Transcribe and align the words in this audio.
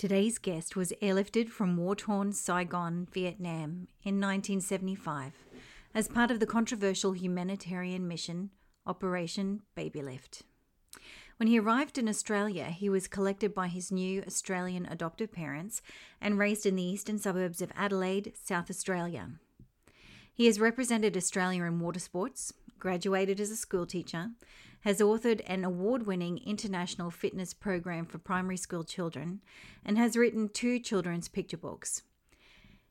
Today's 0.00 0.38
guest 0.38 0.76
was 0.76 0.94
airlifted 1.02 1.50
from 1.50 1.76
war 1.76 1.94
torn 1.94 2.32
Saigon, 2.32 3.06
Vietnam 3.12 3.86
in 4.02 4.18
1975 4.18 5.34
as 5.94 6.08
part 6.08 6.30
of 6.30 6.40
the 6.40 6.46
controversial 6.46 7.12
humanitarian 7.12 8.08
mission 8.08 8.48
Operation 8.86 9.60
Babylift. 9.76 10.40
When 11.36 11.48
he 11.48 11.60
arrived 11.60 11.98
in 11.98 12.08
Australia, 12.08 12.70
he 12.70 12.88
was 12.88 13.08
collected 13.08 13.52
by 13.52 13.68
his 13.68 13.92
new 13.92 14.22
Australian 14.26 14.86
adoptive 14.86 15.32
parents 15.32 15.82
and 16.18 16.38
raised 16.38 16.64
in 16.64 16.76
the 16.76 16.82
eastern 16.82 17.18
suburbs 17.18 17.60
of 17.60 17.70
Adelaide, 17.76 18.32
South 18.42 18.70
Australia. 18.70 19.32
He 20.32 20.46
has 20.46 20.58
represented 20.58 21.14
Australia 21.14 21.64
in 21.64 21.78
water 21.78 22.00
sports, 22.00 22.54
graduated 22.78 23.38
as 23.38 23.50
a 23.50 23.56
schoolteacher, 23.56 24.30
has 24.80 25.00
authored 25.00 25.42
an 25.46 25.64
award 25.64 26.06
winning 26.06 26.38
international 26.44 27.10
fitness 27.10 27.52
program 27.52 28.06
for 28.06 28.18
primary 28.18 28.56
school 28.56 28.84
children, 28.84 29.40
and 29.84 29.98
has 29.98 30.16
written 30.16 30.48
two 30.48 30.78
children's 30.78 31.28
picture 31.28 31.56
books. 31.56 32.02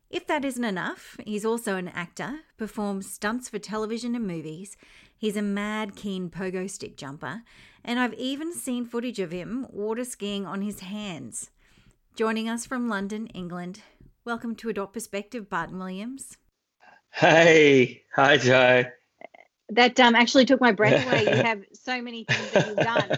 If 0.09 0.25
that 0.27 0.43
isn't 0.43 0.63
enough, 0.63 1.17
he's 1.23 1.45
also 1.45 1.75
an 1.75 1.87
actor, 1.87 2.39
performs 2.57 3.11
stunts 3.11 3.47
for 3.49 3.59
television 3.59 4.15
and 4.15 4.25
movies. 4.25 4.75
He's 5.15 5.37
a 5.37 5.41
mad 5.41 5.95
keen 5.95 6.29
pogo 6.29 6.69
stick 6.69 6.97
jumper, 6.97 7.43
and 7.83 7.99
I've 7.99 8.15
even 8.15 8.53
seen 8.53 8.85
footage 8.85 9.19
of 9.19 9.31
him 9.31 9.67
water 9.69 10.03
skiing 10.03 10.45
on 10.45 10.61
his 10.61 10.79
hands. 10.79 11.51
Joining 12.15 12.49
us 12.49 12.65
from 12.65 12.89
London, 12.89 13.27
England, 13.27 13.81
welcome 14.25 14.55
to 14.55 14.69
Adopt 14.69 14.93
Perspective, 14.93 15.49
Barton 15.49 15.77
Williams. 15.77 16.37
Hey, 17.11 18.03
hi, 18.15 18.37
Jo 18.37 18.85
that 19.71 19.99
um, 19.99 20.15
actually 20.15 20.45
took 20.45 20.61
my 20.61 20.71
breath 20.71 21.05
away. 21.05 21.23
You 21.23 21.29
have 21.43 21.63
so 21.73 22.01
many 22.01 22.25
things 22.25 22.51
that 22.51 22.67
you've 22.67 22.77
done. 22.77 23.09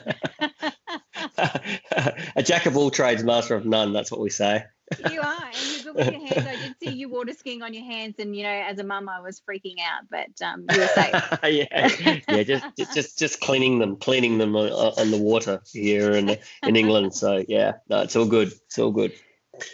a 2.36 2.44
jack 2.44 2.66
of 2.66 2.76
all 2.78 2.92
trades, 2.92 3.24
master 3.24 3.56
of 3.56 3.66
none. 3.66 3.94
That's 3.94 4.12
what 4.12 4.20
we 4.20 4.30
say. 4.30 4.66
you 5.10 5.22
are, 5.22 5.46
and 5.46 5.56
you're 5.72 5.94
good 5.94 5.96
with 5.96 6.12
your 6.12 6.28
hands. 6.28 6.48
I 6.48 6.56
did 6.56 6.76
see 6.84 6.90
you 6.90 7.08
water 7.08 7.32
skiing 7.34 7.62
on 7.62 7.74
your 7.74 7.86
hands, 7.86 8.16
and 8.20 8.36
you 8.36 8.44
know, 8.44 8.50
as 8.50 8.78
a 8.80 8.84
mum, 8.84 9.08
I 9.08 9.22
was 9.22 9.42
freaking 9.50 9.76
out, 9.80 10.04
but 10.10 10.46
um, 10.46 10.66
you 10.70 10.80
were 10.80 10.88
safe. 10.88 11.14
yeah, 11.44 12.22
yeah, 12.28 12.44
just, 12.44 12.66
just 12.78 12.94
just 12.94 13.20
just 13.20 13.40
cleaning 13.40 13.80
them, 13.80 13.96
cleaning 13.96 14.38
them 14.38 14.54
on, 14.58 14.70
on 14.70 15.12
the 15.12 15.18
water 15.18 15.62
here 15.72 16.12
in 16.12 16.38
in 16.64 16.76
England. 16.76 17.16
So 17.16 17.42
yeah, 17.48 17.76
no, 17.88 18.02
it's 18.02 18.18
all 18.18 18.26
good. 18.26 18.50
It's 18.50 18.80
all 18.80 18.92
good. 18.92 19.14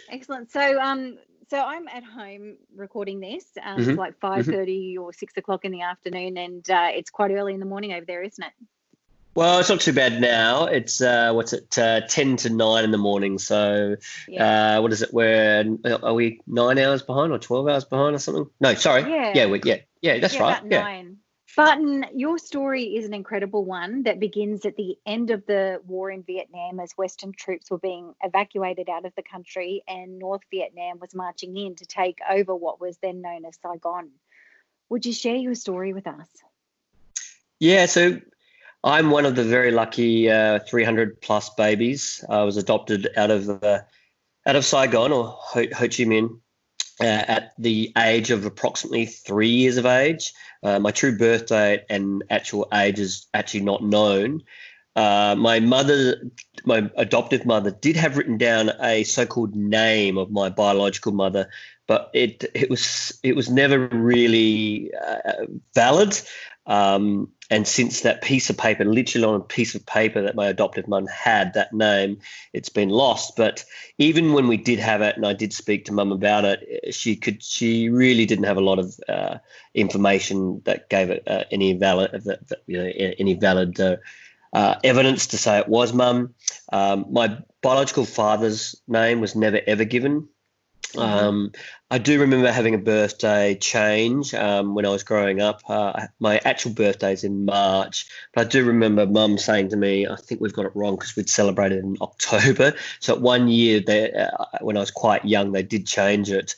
Excellent. 0.08 0.52
So 0.52 0.80
um, 0.80 1.18
so 1.50 1.58
I'm 1.58 1.88
at 1.88 2.04
home 2.04 2.56
recording 2.74 3.20
this. 3.20 3.44
Um, 3.62 3.78
mm-hmm. 3.78 3.90
It's 3.90 3.98
like 3.98 4.18
five 4.18 4.46
thirty 4.46 4.94
mm 4.94 4.94
mm-hmm. 4.94 5.02
or 5.02 5.12
six 5.12 5.36
o'clock 5.36 5.64
in 5.64 5.72
the 5.72 5.82
afternoon, 5.82 6.36
and 6.36 6.68
uh, 6.70 6.88
it's 6.94 7.10
quite 7.10 7.30
early 7.30 7.54
in 7.54 7.60
the 7.60 7.66
morning 7.66 7.92
over 7.92 8.04
there, 8.04 8.22
isn't 8.22 8.44
it? 8.44 8.52
Well, 9.34 9.60
it's 9.60 9.68
not 9.68 9.80
too 9.80 9.92
bad 9.92 10.20
now. 10.20 10.64
It's 10.64 11.00
uh, 11.00 11.32
what's 11.32 11.52
it, 11.52 11.78
uh, 11.78 12.00
ten 12.08 12.36
to 12.38 12.50
nine 12.50 12.82
in 12.82 12.90
the 12.90 12.98
morning. 12.98 13.38
So, 13.38 13.94
yeah. 14.26 14.78
uh, 14.78 14.82
what 14.82 14.92
is 14.92 15.02
it? 15.02 15.12
We're 15.12 15.78
are 16.02 16.14
we 16.14 16.40
nine 16.46 16.78
hours 16.78 17.02
behind 17.02 17.32
or 17.32 17.38
twelve 17.38 17.68
hours 17.68 17.84
behind 17.84 18.16
or 18.16 18.18
something? 18.18 18.50
No, 18.60 18.74
sorry. 18.74 19.02
Yeah, 19.02 19.32
yeah, 19.34 19.56
yeah, 19.64 19.76
yeah. 20.00 20.18
That's 20.18 20.34
yeah, 20.34 20.42
right. 20.42 20.62
yeah. 20.68 20.80
Nine. 20.80 21.17
Barton, 21.58 22.06
your 22.14 22.38
story 22.38 22.84
is 22.84 23.04
an 23.04 23.12
incredible 23.12 23.64
one 23.64 24.04
that 24.04 24.20
begins 24.20 24.64
at 24.64 24.76
the 24.76 24.96
end 25.04 25.32
of 25.32 25.44
the 25.46 25.82
war 25.88 26.08
in 26.08 26.22
Vietnam 26.22 26.78
as 26.78 26.92
Western 26.92 27.32
troops 27.32 27.68
were 27.68 27.78
being 27.78 28.14
evacuated 28.22 28.88
out 28.88 29.04
of 29.04 29.12
the 29.16 29.24
country 29.24 29.82
and 29.88 30.20
North 30.20 30.42
Vietnam 30.52 31.00
was 31.00 31.16
marching 31.16 31.56
in 31.56 31.74
to 31.74 31.84
take 31.84 32.20
over 32.30 32.54
what 32.54 32.80
was 32.80 32.96
then 32.98 33.22
known 33.22 33.44
as 33.44 33.58
Saigon. 33.60 34.10
Would 34.88 35.04
you 35.04 35.12
share 35.12 35.34
your 35.34 35.56
story 35.56 35.92
with 35.92 36.06
us? 36.06 36.28
Yeah, 37.58 37.86
so 37.86 38.20
I'm 38.84 39.10
one 39.10 39.26
of 39.26 39.34
the 39.34 39.42
very 39.42 39.72
lucky 39.72 40.30
uh, 40.30 40.60
300 40.60 41.20
plus 41.20 41.50
babies. 41.50 42.24
I 42.28 42.44
was 42.44 42.56
adopted 42.56 43.08
out 43.16 43.32
of 43.32 43.64
uh, 43.64 43.80
out 44.46 44.54
of 44.54 44.64
Saigon 44.64 45.10
or 45.10 45.24
Ho, 45.24 45.64
Ho 45.74 45.88
Chi 45.88 46.04
Minh 46.04 46.38
uh, 47.00 47.24
at 47.28 47.52
the 47.58 47.92
age 47.96 48.30
of 48.30 48.44
approximately 48.44 49.06
three 49.06 49.48
years 49.48 49.76
of 49.76 49.86
age. 49.86 50.32
Uh, 50.62 50.78
my 50.78 50.90
true 50.90 51.16
birth 51.16 51.46
date 51.46 51.84
and 51.88 52.24
actual 52.30 52.66
age 52.72 52.98
is 52.98 53.26
actually 53.34 53.60
not 53.60 53.82
known. 53.82 54.42
Uh, 54.96 55.36
my 55.38 55.60
mother, 55.60 56.16
my 56.64 56.90
adoptive 56.96 57.46
mother, 57.46 57.70
did 57.70 57.94
have 57.94 58.16
written 58.16 58.36
down 58.36 58.72
a 58.82 59.04
so-called 59.04 59.54
name 59.54 60.18
of 60.18 60.32
my 60.32 60.48
biological 60.48 61.12
mother, 61.12 61.48
but 61.86 62.10
it 62.14 62.44
it 62.52 62.68
was 62.68 63.16
it 63.22 63.36
was 63.36 63.48
never 63.48 63.78
really 63.78 64.90
uh, 64.94 65.46
valid. 65.74 66.20
Um, 66.66 67.30
and 67.50 67.66
since 67.66 68.02
that 68.02 68.22
piece 68.22 68.50
of 68.50 68.58
paper, 68.58 68.84
literally 68.84 69.24
on 69.24 69.40
a 69.40 69.44
piece 69.44 69.74
of 69.74 69.86
paper 69.86 70.22
that 70.22 70.34
my 70.34 70.46
adoptive 70.48 70.86
mum 70.86 71.06
had 71.06 71.54
that 71.54 71.72
name, 71.72 72.18
it's 72.52 72.68
been 72.68 72.90
lost. 72.90 73.36
But 73.36 73.64
even 73.96 74.34
when 74.34 74.48
we 74.48 74.58
did 74.58 74.78
have 74.78 75.00
it, 75.00 75.16
and 75.16 75.26
I 75.26 75.32
did 75.32 75.54
speak 75.54 75.86
to 75.86 75.92
mum 75.92 76.12
about 76.12 76.44
it, 76.44 76.94
she 76.94 77.16
could 77.16 77.42
she 77.42 77.88
really 77.88 78.26
didn't 78.26 78.44
have 78.44 78.58
a 78.58 78.62
lot 78.62 78.78
of 78.78 79.00
uh, 79.08 79.38
information 79.74 80.60
that 80.66 80.90
gave 80.90 81.08
it 81.10 81.26
uh, 81.26 81.44
any 81.50 81.72
valid 81.72 82.22
you 82.66 82.76
know 82.76 82.86
any 83.18 83.34
valid 83.34 83.80
uh, 83.80 83.96
uh, 84.52 84.74
evidence 84.84 85.28
to 85.28 85.38
say 85.38 85.58
it 85.58 85.68
was 85.68 85.94
mum. 85.94 86.34
Um, 86.70 87.06
my 87.10 87.38
biological 87.62 88.04
father's 88.04 88.80
name 88.86 89.20
was 89.20 89.34
never 89.34 89.60
ever 89.66 89.84
given. 89.84 90.28
Mm-hmm. 90.94 91.00
Um, 91.00 91.52
I 91.90 91.98
do 91.98 92.20
remember 92.20 92.50
having 92.50 92.74
a 92.74 92.78
birthday 92.78 93.54
change 93.54 94.34
um, 94.34 94.74
when 94.74 94.86
I 94.86 94.90
was 94.90 95.02
growing 95.02 95.40
up. 95.40 95.62
Uh, 95.68 96.06
my 96.18 96.38
actual 96.44 96.72
birthday 96.72 97.12
is 97.12 97.24
in 97.24 97.44
March, 97.44 98.06
but 98.34 98.46
I 98.46 98.48
do 98.48 98.64
remember 98.64 99.06
Mum 99.06 99.38
saying 99.38 99.70
to 99.70 99.76
me, 99.76 100.06
"I 100.06 100.16
think 100.16 100.40
we've 100.40 100.52
got 100.52 100.66
it 100.66 100.72
wrong 100.74 100.96
because 100.96 101.16
we'd 101.16 101.30
celebrated 101.30 101.84
in 101.84 101.96
October." 102.00 102.74
So 103.00 103.16
one 103.16 103.48
year, 103.48 103.80
they, 103.80 104.12
uh, 104.12 104.30
when 104.60 104.76
I 104.76 104.80
was 104.80 104.90
quite 104.90 105.24
young, 105.24 105.52
they 105.52 105.62
did 105.62 105.86
change 105.86 106.30
it. 106.30 106.54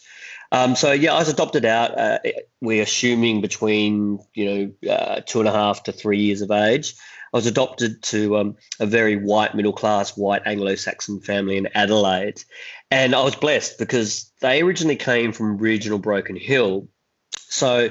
Um, 0.53 0.75
so 0.75 0.93
yeah, 0.93 1.15
I 1.15 1.19
was 1.19 1.29
adopted 1.29 1.65
out. 1.65 1.99
Uh, 1.99 2.19
we're 2.61 2.83
assuming 2.83 3.41
between 3.41 4.19
you 4.35 4.45
know 4.85 4.93
uh, 4.93 5.21
two 5.25 5.41
and 5.41 5.49
a 5.49 5.53
half 5.53 5.85
to 5.85 5.93
three 5.93 6.21
years 6.21 6.41
of 6.41 6.51
age. 6.51 6.95
I 7.33 7.37
was 7.37 7.47
adopted 7.47 8.03
to 8.05 8.37
um, 8.39 8.57
a 8.81 8.87
very 8.87 9.17
white, 9.17 9.55
middle 9.55 9.73
class, 9.73 10.17
white 10.17 10.43
Anglo 10.47 10.75
Saxon 10.75 11.21
family 11.21 11.57
in 11.57 11.69
Adelaide. 11.75 12.43
And 12.91 13.15
I 13.15 13.23
was 13.23 13.37
blessed 13.37 13.79
because 13.79 14.31
they 14.41 14.63
originally 14.63 14.97
came 14.97 15.33
from 15.33 15.59
regional 15.59 15.99
Broken 15.99 16.37
Hill. 16.37 16.89
So 17.31 17.91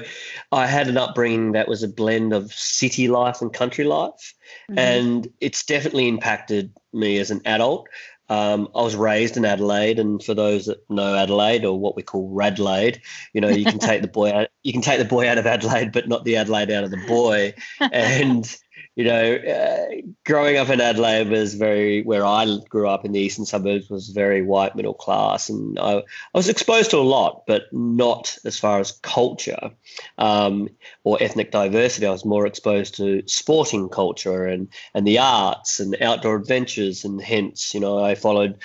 I 0.52 0.66
had 0.66 0.88
an 0.88 0.96
upbringing 0.96 1.52
that 1.52 1.68
was 1.68 1.82
a 1.82 1.88
blend 1.88 2.32
of 2.32 2.52
city 2.52 3.08
life 3.08 3.40
and 3.40 3.52
country 3.52 3.84
life. 3.84 4.34
Mm-hmm. 4.70 4.78
And 4.78 5.32
it's 5.40 5.64
definitely 5.64 6.08
impacted 6.08 6.72
me 6.92 7.18
as 7.18 7.30
an 7.30 7.40
adult. 7.46 7.88
Um, 8.30 8.68
I 8.76 8.82
was 8.82 8.94
raised 8.94 9.36
in 9.36 9.44
Adelaide, 9.44 9.98
and 9.98 10.22
for 10.22 10.34
those 10.34 10.66
that 10.66 10.88
know 10.88 11.16
Adelaide 11.16 11.64
or 11.64 11.76
what 11.76 11.96
we 11.96 12.04
call 12.04 12.30
Radlaide, 12.32 13.00
you 13.32 13.40
know, 13.40 13.48
you 13.48 13.64
can 13.64 13.78
take 13.80 14.02
the 14.02 14.08
boy 14.08 14.30
out, 14.30 14.48
you 14.62 14.72
can 14.72 14.82
take 14.82 15.00
the 15.00 15.04
boy 15.04 15.28
out 15.28 15.36
of 15.36 15.46
Adelaide, 15.46 15.90
but 15.90 16.06
not 16.06 16.22
the 16.22 16.36
Adelaide 16.36 16.70
out 16.70 16.84
of 16.84 16.92
the 16.92 17.04
boy. 17.08 17.54
And 17.92 18.56
you 18.96 19.04
know, 19.04 19.34
uh, 19.34 19.86
growing 20.26 20.56
up 20.56 20.68
in 20.68 20.80
Adelaide 20.80 21.30
was 21.30 21.54
very, 21.54 22.02
where 22.02 22.26
I 22.26 22.58
grew 22.68 22.88
up 22.88 23.04
in 23.04 23.12
the 23.12 23.20
eastern 23.20 23.46
suburbs 23.46 23.88
was 23.88 24.08
very 24.08 24.42
white 24.42 24.74
middle 24.74 24.94
class. 24.94 25.48
And 25.48 25.78
I, 25.78 25.98
I 25.98 26.02
was 26.34 26.48
exposed 26.48 26.90
to 26.90 26.98
a 26.98 27.00
lot, 27.00 27.44
but 27.46 27.72
not 27.72 28.36
as 28.44 28.58
far 28.58 28.80
as 28.80 28.92
culture 29.02 29.70
um, 30.18 30.68
or 31.04 31.22
ethnic 31.22 31.52
diversity. 31.52 32.06
I 32.06 32.10
was 32.10 32.24
more 32.24 32.46
exposed 32.46 32.96
to 32.96 33.22
sporting 33.26 33.88
culture 33.88 34.44
and, 34.44 34.68
and 34.92 35.06
the 35.06 35.18
arts 35.18 35.78
and 35.78 35.96
outdoor 36.02 36.36
adventures. 36.36 37.04
And 37.04 37.22
hence, 37.22 37.72
you 37.72 37.80
know, 37.80 38.02
I 38.02 38.16
followed 38.16 38.58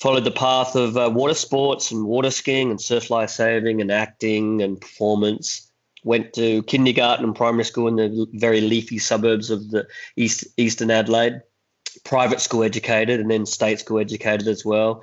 followed 0.00 0.24
the 0.24 0.30
path 0.30 0.76
of 0.76 0.96
uh, 0.96 1.10
water 1.12 1.34
sports 1.34 1.90
and 1.90 2.06
water 2.06 2.30
skiing 2.30 2.70
and 2.70 2.80
surf 2.80 3.10
life 3.10 3.30
saving 3.30 3.82
and 3.82 3.92
acting 3.92 4.62
and 4.62 4.80
performance. 4.80 5.69
Went 6.04 6.32
to 6.34 6.62
kindergarten 6.64 7.24
and 7.24 7.36
primary 7.36 7.64
school 7.64 7.88
in 7.88 7.96
the 7.96 8.26
very 8.32 8.60
leafy 8.60 8.98
suburbs 8.98 9.50
of 9.50 9.70
the 9.70 9.86
east 10.16 10.46
eastern 10.56 10.90
Adelaide. 10.90 11.42
Private 12.04 12.40
school 12.40 12.62
educated 12.62 13.20
and 13.20 13.30
then 13.30 13.46
state 13.46 13.80
school 13.80 13.98
educated 13.98 14.48
as 14.48 14.64
well. 14.64 15.02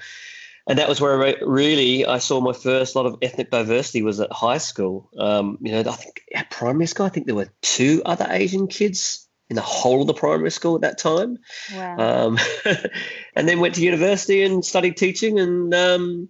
And 0.68 0.80
that 0.80 0.90
was 0.90 1.00
where 1.00 1.24
I 1.24 1.36
really 1.42 2.06
I 2.06 2.18
saw 2.18 2.42
my 2.42 2.54
first 2.54 2.96
lot 2.96 3.06
of 3.06 3.18
ethnic 3.22 3.52
diversity 3.52 4.02
was 4.02 4.20
at 4.20 4.32
high 4.32 4.58
school. 4.58 5.10
Um, 5.18 5.58
you 5.62 5.72
know, 5.72 5.80
I 5.80 5.96
think 5.96 6.22
at 6.36 6.50
primary 6.50 6.88
school, 6.88 7.06
I 7.06 7.10
think 7.10 7.26
there 7.26 7.36
were 7.36 7.50
two 7.62 8.02
other 8.06 8.28
Asian 8.30 8.68
kids 8.68 9.28
in 9.50 9.56
the 9.56 9.62
whole 9.62 10.02
of 10.02 10.08
the 10.08 10.14
primary 10.14 10.52
school 10.52 10.76
at 10.76 10.82
that 10.82 10.98
time. 10.98 11.38
Wow. 11.74 11.98
Um, 11.98 12.40
and 13.36 13.48
then 13.48 13.62
went 13.62 13.76
to 13.76 13.84
university 13.84 14.44
and 14.44 14.64
studied 14.64 14.98
teaching 14.98 15.40
and 15.40 15.74
um, 15.74 16.30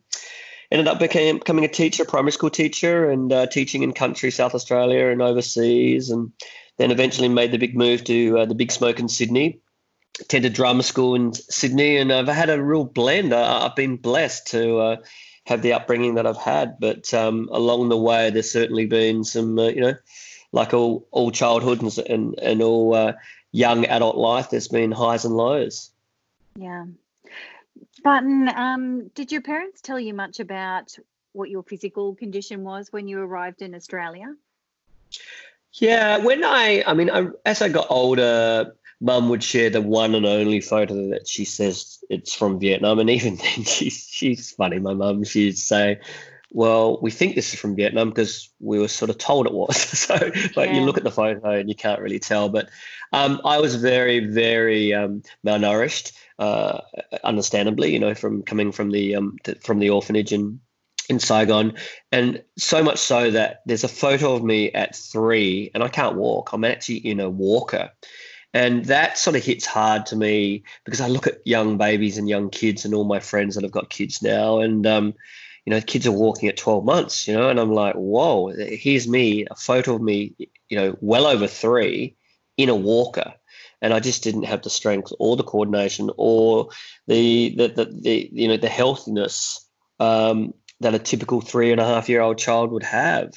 ended 0.71 0.87
up 0.87 0.99
became, 0.99 1.39
becoming 1.39 1.65
a 1.65 1.69
teacher, 1.69 2.05
primary 2.05 2.31
school 2.31 2.49
teacher, 2.49 3.09
and 3.09 3.31
uh, 3.31 3.47
teaching 3.47 3.83
in 3.83 3.93
country 3.93 4.31
South 4.31 4.55
Australia 4.55 5.07
and 5.07 5.21
overseas. 5.21 6.09
And 6.09 6.31
then 6.77 6.91
eventually 6.91 7.29
made 7.29 7.51
the 7.51 7.57
big 7.57 7.75
move 7.75 8.03
to 8.05 8.39
uh, 8.39 8.45
the 8.45 8.55
Big 8.55 8.71
Smoke 8.71 8.99
in 8.99 9.09
Sydney. 9.09 9.61
Attended 10.19 10.53
drama 10.53 10.81
school 10.81 11.13
in 11.13 11.33
Sydney, 11.33 11.97
and 11.97 12.11
I've 12.11 12.27
had 12.27 12.49
a 12.49 12.61
real 12.61 12.85
blend. 12.85 13.33
I, 13.33 13.63
have 13.63 13.75
been 13.75 13.97
blessed 13.97 14.47
to 14.47 14.77
uh, 14.77 14.95
have 15.45 15.61
the 15.61 15.73
upbringing 15.73 16.15
that 16.15 16.25
I've 16.25 16.37
had, 16.37 16.79
but 16.79 17.13
um, 17.13 17.49
along 17.51 17.89
the 17.89 17.97
way, 17.97 18.31
there's 18.31 18.51
certainly 18.51 18.87
been 18.87 19.23
some, 19.23 19.59
uh, 19.59 19.67
you 19.67 19.81
know, 19.81 19.93
like 20.51 20.73
all 20.73 21.07
all 21.11 21.29
childhood 21.29 21.83
and 21.83 21.95
and, 22.09 22.39
and 22.39 22.61
all 22.63 22.95
uh, 22.95 23.13
young 23.51 23.85
adult 23.85 24.17
life, 24.17 24.49
there's 24.49 24.67
been 24.67 24.91
highs 24.91 25.25
and 25.25 25.35
lows. 25.35 25.91
Yeah. 26.55 26.85
Barton, 28.07 28.47
um, 28.47 29.07
did 29.15 29.33
your 29.33 29.41
parents 29.41 29.81
tell 29.81 29.99
you 29.99 30.13
much 30.13 30.39
about 30.39 30.95
what 31.33 31.49
your 31.49 31.61
physical 31.61 32.15
condition 32.15 32.63
was 32.63 32.89
when 32.89 33.09
you 33.09 33.19
arrived 33.19 33.61
in 33.61 33.75
Australia? 33.75 34.33
Yeah, 35.73 36.19
when 36.19 36.45
I, 36.45 36.85
I 36.87 36.93
mean, 36.93 37.09
I, 37.09 37.27
as 37.45 37.61
I 37.61 37.67
got 37.67 37.87
older, 37.89 38.77
Mum 39.01 39.27
would 39.27 39.43
share 39.43 39.69
the 39.69 39.81
one 39.81 40.15
and 40.15 40.25
only 40.25 40.61
photo 40.61 41.09
that 41.09 41.27
she 41.27 41.43
says 41.43 42.01
it's 42.09 42.33
from 42.33 42.61
Vietnam, 42.61 42.99
and 42.99 43.09
even 43.09 43.35
then, 43.43 43.65
she's 43.65 44.07
she's 44.09 44.51
funny. 44.51 44.79
My 44.79 44.93
mum, 44.93 45.25
she'd 45.25 45.57
say, 45.57 45.99
well, 46.51 46.99
we 47.01 47.11
think 47.11 47.35
this 47.35 47.53
is 47.53 47.59
from 47.59 47.75
Vietnam 47.75 48.09
because 48.09 48.49
we 48.59 48.79
were 48.79 48.87
sort 48.87 49.09
of 49.09 49.17
told 49.17 49.47
it 49.47 49.53
was. 49.53 49.77
so, 49.99 50.17
but 50.55 50.69
yeah. 50.69 50.75
you 50.75 50.81
look 50.81 50.97
at 50.97 51.03
the 51.03 51.11
photo 51.11 51.51
and 51.51 51.69
you 51.69 51.75
can't 51.75 52.01
really 52.01 52.19
tell. 52.19 52.49
But 52.49 52.69
um, 53.11 53.41
I 53.43 53.59
was 53.59 53.75
very, 53.75 54.19
very 54.19 54.93
um, 54.93 55.23
malnourished, 55.45 56.13
uh, 56.39 56.81
understandably, 57.23 57.91
you 57.91 57.99
know, 57.99 58.15
from 58.15 58.43
coming 58.43 58.71
from 58.71 58.91
the 58.91 59.15
um, 59.15 59.37
from 59.61 59.79
the 59.79 59.89
orphanage 59.89 60.31
in 60.31 60.59
in 61.09 61.19
Saigon, 61.19 61.73
and 62.11 62.43
so 62.57 62.83
much 62.83 62.97
so 62.99 63.31
that 63.31 63.61
there's 63.65 63.85
a 63.85 63.89
photo 63.89 64.33
of 64.33 64.43
me 64.43 64.71
at 64.71 64.95
three, 64.95 65.71
and 65.73 65.83
I 65.83 65.87
can't 65.87 66.15
walk. 66.15 66.53
I'm 66.53 66.65
actually 66.65 66.97
in 66.97 67.19
a 67.19 67.29
walker. 67.29 67.91
And 68.53 68.85
that 68.85 69.17
sort 69.17 69.35
of 69.35 69.43
hits 69.43 69.65
hard 69.65 70.05
to 70.07 70.15
me 70.15 70.63
because 70.85 71.01
I 71.01 71.07
look 71.07 71.27
at 71.27 71.45
young 71.45 71.77
babies 71.77 72.17
and 72.17 72.29
young 72.29 72.49
kids 72.49 72.85
and 72.85 72.93
all 72.93 73.03
my 73.03 73.19
friends 73.19 73.55
that 73.55 73.63
have 73.63 73.71
got 73.71 73.89
kids 73.89 74.21
now, 74.21 74.59
and 74.59 74.87
um, 74.87 75.13
you 75.67 75.71
know, 75.71 75.81
kids 75.81 76.07
are 76.07 76.13
walking 76.13 76.47
at 76.47 76.55
12 76.55 76.85
months, 76.85 77.27
you 77.27 77.33
know, 77.33 77.49
and 77.49 77.59
I'm 77.59 77.73
like, 77.73 77.93
whoa, 77.95 78.53
here's 78.55 79.05
me, 79.05 79.45
a 79.51 79.55
photo 79.55 79.95
of 79.95 80.01
me, 80.01 80.33
you 80.69 80.77
know, 80.77 80.97
well 81.01 81.27
over 81.27 81.45
three 81.45 82.15
in 82.55 82.69
a 82.69 82.75
walker. 82.75 83.33
And 83.81 83.93
I 83.93 83.99
just 83.99 84.23
didn't 84.23 84.43
have 84.43 84.61
the 84.61 84.69
strength 84.69 85.11
or 85.19 85.35
the 85.35 85.43
coordination 85.43 86.09
or 86.15 86.69
the, 87.07 87.49
the, 87.49 87.67
the, 87.67 87.85
the 87.85 88.29
you 88.31 88.47
know, 88.47 88.55
the 88.55 88.69
healthiness 88.69 89.67
um, 89.99 90.53
that 90.79 90.95
a 90.95 90.99
typical 90.99 91.41
three 91.41 91.73
and 91.73 91.81
a 91.81 91.85
half 91.85 92.07
year 92.07 92.21
old 92.21 92.37
child 92.37 92.71
would 92.71 92.83
have. 92.83 93.33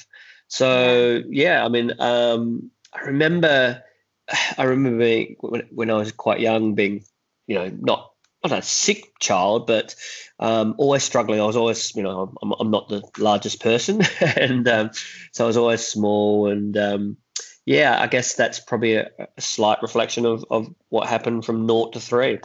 So, 0.47 1.23
yeah, 1.27 1.65
I 1.65 1.67
mean, 1.67 1.91
um, 1.99 2.71
I 2.93 3.07
remember, 3.07 3.83
I 4.57 4.63
remember 4.63 4.99
being, 4.99 5.35
when, 5.41 5.67
when 5.69 5.89
I 5.89 5.95
was 5.95 6.13
quite 6.13 6.39
young, 6.39 6.75
being, 6.75 7.03
you 7.47 7.55
know, 7.55 7.69
not 7.77 8.10
not 8.43 8.59
a 8.59 8.61
sick 8.61 9.19
child, 9.19 9.67
but 9.67 9.95
um, 10.39 10.75
always 10.77 11.03
struggling. 11.03 11.39
I 11.39 11.45
was 11.45 11.55
always, 11.55 11.95
you 11.95 12.03
know, 12.03 12.33
I'm, 12.41 12.53
I'm 12.59 12.71
not 12.71 12.89
the 12.89 13.03
largest 13.17 13.61
person, 13.61 14.01
and 14.35 14.67
um, 14.67 14.91
so 15.31 15.45
I 15.45 15.47
was 15.47 15.57
always 15.57 15.85
small. 15.85 16.49
And 16.49 16.75
um, 16.77 17.17
yeah, 17.65 17.99
I 17.99 18.07
guess 18.07 18.33
that's 18.33 18.59
probably 18.59 18.95
a, 18.95 19.09
a, 19.37 19.41
slight 19.41 19.81
reflection 19.81 20.25
of 20.25 20.45
of 20.49 20.73
what 20.89 21.07
happened 21.07 21.45
from 21.45 21.65
naught 21.65 21.93
to 21.93 21.99
three. 21.99 22.39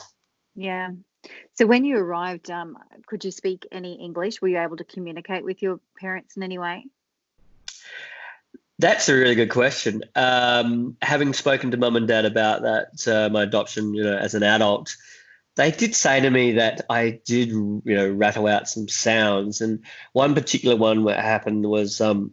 Yeah. 0.55 0.91
So 1.55 1.67
when 1.67 1.85
you 1.85 1.97
arrived, 1.97 2.51
um, 2.51 2.77
could 3.07 3.25
you 3.25 3.31
speak 3.31 3.67
any 3.73 3.95
English? 3.95 4.41
Were 4.41 4.49
you 4.49 4.59
able 4.59 4.77
to 4.77 4.85
communicate 4.85 5.45
with 5.45 5.63
your 5.63 5.81
parents 5.99 6.37
in 6.37 6.43
any 6.43 6.59
way? 6.59 6.85
That's 8.79 9.09
a 9.09 9.15
really 9.15 9.35
good 9.35 9.51
question. 9.51 10.03
Um, 10.15 10.97
having 11.01 11.33
spoken 11.33 11.71
to 11.71 11.79
mum 11.79 11.97
and 11.97 12.07
dad 12.07 12.27
about 12.27 12.63
that, 12.63 13.09
uh, 13.09 13.31
my 13.31 13.43
adoption, 13.43 13.95
you 13.95 14.05
know, 14.05 14.17
as 14.19 14.35
an 14.35 14.43
adult, 14.43 14.95
they 15.57 15.71
did 15.71 15.95
say 15.95 16.21
to 16.21 16.31
me 16.31 16.53
that 16.53 16.83
I 16.89 17.21
did, 17.25 17.49
you 17.49 17.83
know, 17.85 18.11
rattle 18.11 18.47
out 18.47 18.69
some 18.69 18.89
sounds, 18.89 19.61
and 19.61 19.85
one 20.13 20.35
particular 20.35 20.77
one 20.77 21.05
that 21.05 21.19
happened 21.19 21.67
was, 21.67 22.01
um, 22.01 22.33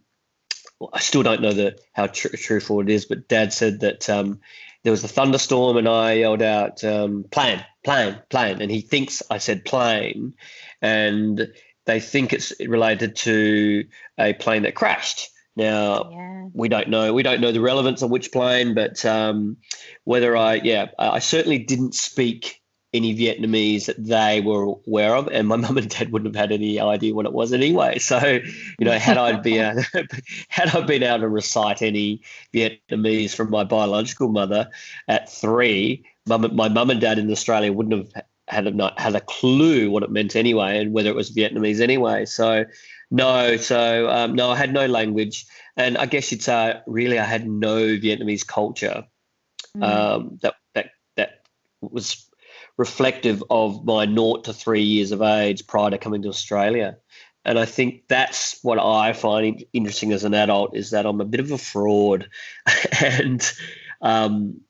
I 0.92 1.00
still 1.00 1.22
don't 1.22 1.40
know 1.40 1.52
the 1.52 1.78
how 1.94 2.06
tr- 2.06 2.36
truthful 2.36 2.80
it 2.80 2.90
is, 2.90 3.06
but 3.06 3.28
Dad 3.28 3.52
said 3.52 3.80
that 3.80 4.08
um, 4.10 4.40
there 4.82 4.90
was 4.90 5.04
a 5.04 5.08
thunderstorm, 5.08 5.78
and 5.78 5.88
I 5.88 6.12
yelled 6.14 6.42
out, 6.42 6.84
um, 6.84 7.24
"Plane, 7.30 7.64
plane, 7.82 8.18
plane," 8.28 8.60
and 8.60 8.70
he 8.70 8.82
thinks 8.82 9.22
I 9.30 9.38
said 9.38 9.64
plane, 9.64 10.34
and 10.82 11.50
they 11.86 12.00
think 12.00 12.32
it's 12.32 12.52
related 12.60 13.16
to 13.16 13.84
a 14.18 14.34
plane 14.34 14.62
that 14.62 14.74
crashed. 14.74 15.30
Now 15.56 16.10
yeah. 16.10 16.48
we 16.52 16.68
don't 16.68 16.88
know. 16.88 17.14
We 17.14 17.22
don't 17.22 17.40
know 17.40 17.52
the 17.52 17.60
relevance 17.60 18.02
of 18.02 18.10
which 18.10 18.32
plane, 18.32 18.74
but 18.74 19.02
um, 19.06 19.56
whether 20.02 20.36
I, 20.36 20.54
yeah, 20.56 20.88
I 20.98 21.20
certainly 21.20 21.58
didn't 21.58 21.94
speak 21.94 22.60
any 22.94 23.14
Vietnamese 23.14 23.86
that 23.86 24.02
they 24.02 24.40
were 24.40 24.62
aware 24.86 25.16
of, 25.16 25.28
and 25.28 25.48
my 25.48 25.56
mum 25.64 25.76
and 25.76 25.90
dad 25.90 26.12
wouldn't 26.12 26.34
have 26.34 26.40
had 26.40 26.52
any 26.52 26.78
idea 26.80 27.14
what 27.14 27.26
it 27.26 27.32
was 27.32 27.52
anyway. 27.52 27.98
So, 27.98 28.18
you 28.78 28.84
know, 28.84 28.92
had 28.98 29.18
I 29.18 29.32
been 29.32 29.84
had 30.48 30.74
I 30.74 30.80
been 30.82 31.02
able 31.02 31.20
to 31.20 31.28
recite 31.28 31.82
any 31.82 32.22
Vietnamese 32.54 33.34
from 33.34 33.50
my 33.50 33.64
biological 33.64 34.28
mother 34.28 34.70
at 35.08 35.30
three, 35.30 36.04
mum, 36.26 36.54
my 36.54 36.68
mum 36.68 36.90
and 36.90 37.00
dad 37.00 37.18
in 37.18 37.30
Australia 37.30 37.72
wouldn't 37.72 38.14
have 38.14 38.24
had 38.46 38.66
a 38.66 38.94
had 38.96 39.16
a 39.16 39.20
clue 39.20 39.90
what 39.90 40.02
it 40.02 40.10
meant 40.10 40.36
anyway, 40.36 40.78
and 40.78 40.92
whether 40.92 41.10
it 41.10 41.16
was 41.16 41.32
Vietnamese 41.32 41.80
anyway. 41.80 42.24
So, 42.24 42.64
no, 43.10 43.56
so 43.56 44.08
um, 44.08 44.34
no, 44.34 44.50
I 44.50 44.56
had 44.56 44.72
no 44.72 44.86
language, 44.86 45.46
and 45.76 45.98
I 45.98 46.06
guess 46.06 46.30
you'd 46.30 46.42
say 46.42 46.80
really 46.86 47.18
I 47.18 47.24
had 47.24 47.48
no 47.48 47.76
Vietnamese 47.76 48.46
culture. 48.46 49.04
Mm. 49.76 49.82
Um, 49.82 50.38
that 50.42 50.54
that 50.74 50.90
that 51.16 51.40
was 51.80 52.28
reflective 52.76 53.42
of 53.50 53.84
my 53.84 54.04
naught 54.04 54.44
to 54.44 54.52
three 54.52 54.82
years 54.82 55.12
of 55.12 55.22
age 55.22 55.66
prior 55.66 55.90
to 55.90 55.98
coming 55.98 56.22
to 56.22 56.28
Australia. 56.28 56.96
And 57.44 57.58
I 57.58 57.66
think 57.66 58.08
that's 58.08 58.58
what 58.62 58.78
I 58.78 59.12
find 59.12 59.64
interesting 59.72 60.12
as 60.12 60.24
an 60.24 60.34
adult 60.34 60.74
is 60.74 60.90
that 60.90 61.06
I'm 61.06 61.20
a 61.20 61.26
bit 61.26 61.40
of 61.40 61.50
a 61.50 61.58
fraud, 61.58 62.28
and 63.02 63.52
um, 64.00 64.60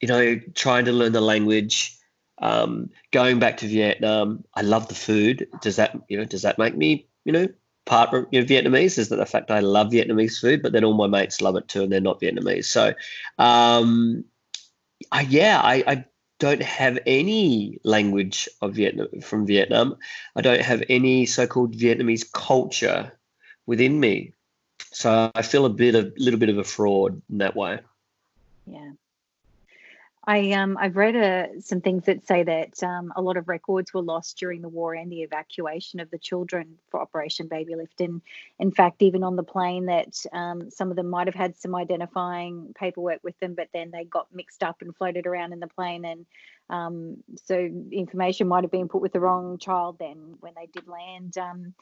you 0.00 0.08
know, 0.08 0.38
trying 0.54 0.84
to 0.84 0.92
learn 0.92 1.12
the 1.12 1.20
language. 1.20 1.96
Um, 2.38 2.90
going 3.10 3.38
back 3.38 3.58
to 3.58 3.66
Vietnam, 3.66 4.44
I 4.54 4.62
love 4.62 4.88
the 4.88 4.94
food. 4.94 5.48
Does 5.62 5.76
that 5.76 5.96
you 6.08 6.18
know? 6.18 6.24
Does 6.24 6.42
that 6.42 6.58
make 6.58 6.76
me 6.76 7.08
you 7.24 7.32
know 7.32 7.48
part 7.86 8.12
of 8.12 8.26
you 8.30 8.40
know, 8.40 8.46
Vietnamese? 8.46 8.98
Is 8.98 9.08
that 9.08 9.16
the 9.16 9.24
fact 9.24 9.50
I 9.50 9.60
love 9.60 9.88
Vietnamese 9.88 10.38
food, 10.38 10.62
but 10.62 10.72
then 10.72 10.84
all 10.84 10.94
my 10.94 11.06
mates 11.06 11.40
love 11.40 11.56
it 11.56 11.68
too, 11.68 11.84
and 11.84 11.92
they're 11.92 12.00
not 12.02 12.20
Vietnamese. 12.20 12.66
So, 12.66 12.92
um, 13.38 14.24
I, 15.10 15.22
yeah, 15.22 15.60
I, 15.62 15.84
I 15.86 16.04
don't 16.44 16.62
have 16.62 16.98
any 17.06 17.80
language 17.84 18.50
of 18.60 18.74
Vietnam 18.74 19.22
from 19.22 19.46
Vietnam. 19.46 19.96
I 20.36 20.42
don't 20.42 20.60
have 20.60 20.82
any 20.90 21.24
so-called 21.24 21.74
Vietnamese 21.74 22.30
culture 22.30 23.12
within 23.64 23.98
me. 23.98 24.34
So 24.92 25.30
I 25.34 25.40
feel 25.40 25.64
a 25.64 25.70
bit 25.70 25.94
of 25.94 26.12
little 26.18 26.38
bit 26.38 26.50
of 26.50 26.58
a 26.58 26.64
fraud 26.64 27.22
in 27.30 27.38
that 27.38 27.56
way. 27.56 27.78
Yeah. 28.66 28.90
I 30.26 30.52
um 30.52 30.76
I've 30.80 30.96
read 30.96 31.16
uh, 31.16 31.60
some 31.60 31.80
things 31.80 32.04
that 32.06 32.26
say 32.26 32.42
that 32.44 32.82
um, 32.82 33.12
a 33.16 33.22
lot 33.22 33.36
of 33.36 33.48
records 33.48 33.92
were 33.92 34.02
lost 34.02 34.38
during 34.38 34.62
the 34.62 34.68
war 34.68 34.94
and 34.94 35.10
the 35.10 35.22
evacuation 35.22 36.00
of 36.00 36.10
the 36.10 36.18
children 36.18 36.78
for 36.90 37.00
Operation 37.00 37.48
Baby 37.48 37.74
Lift. 37.76 38.00
And 38.00 38.22
in 38.58 38.70
fact, 38.70 39.02
even 39.02 39.22
on 39.22 39.36
the 39.36 39.42
plane, 39.42 39.86
that 39.86 40.14
um, 40.32 40.70
some 40.70 40.90
of 40.90 40.96
them 40.96 41.10
might 41.10 41.26
have 41.26 41.34
had 41.34 41.56
some 41.56 41.74
identifying 41.74 42.72
paperwork 42.78 43.20
with 43.22 43.38
them, 43.40 43.54
but 43.54 43.68
then 43.74 43.90
they 43.90 44.04
got 44.04 44.28
mixed 44.32 44.62
up 44.62 44.80
and 44.80 44.96
floated 44.96 45.26
around 45.26 45.52
in 45.52 45.60
the 45.60 45.68
plane, 45.68 46.04
and 46.04 46.26
um, 46.70 47.16
so 47.44 47.56
information 47.92 48.48
might 48.48 48.64
have 48.64 48.70
been 48.70 48.88
put 48.88 49.02
with 49.02 49.12
the 49.12 49.20
wrong 49.20 49.58
child 49.58 49.96
then 49.98 50.36
when 50.40 50.54
they 50.56 50.68
did 50.72 50.88
land. 50.88 51.36
Um, 51.36 51.74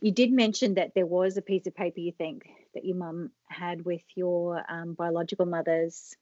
you 0.00 0.12
did 0.12 0.32
mention 0.32 0.74
that 0.74 0.94
there 0.94 1.06
was 1.06 1.36
a 1.36 1.42
piece 1.42 1.66
of 1.66 1.76
paper 1.76 2.00
you 2.00 2.12
think 2.12 2.48
that 2.74 2.84
your 2.84 2.96
mum 2.96 3.30
had 3.48 3.84
with 3.84 4.02
your 4.16 4.64
um, 4.68 4.94
biological 4.94 5.46
mother's 5.46 6.16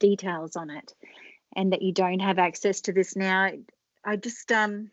details 0.00 0.56
on 0.56 0.70
it 0.70 0.92
and 1.54 1.72
that 1.72 1.82
you 1.82 1.92
don't 1.92 2.20
have 2.20 2.38
access 2.38 2.80
to 2.80 2.92
this 2.92 3.14
now 3.14 3.50
i 4.04 4.16
just 4.16 4.50
um 4.50 4.90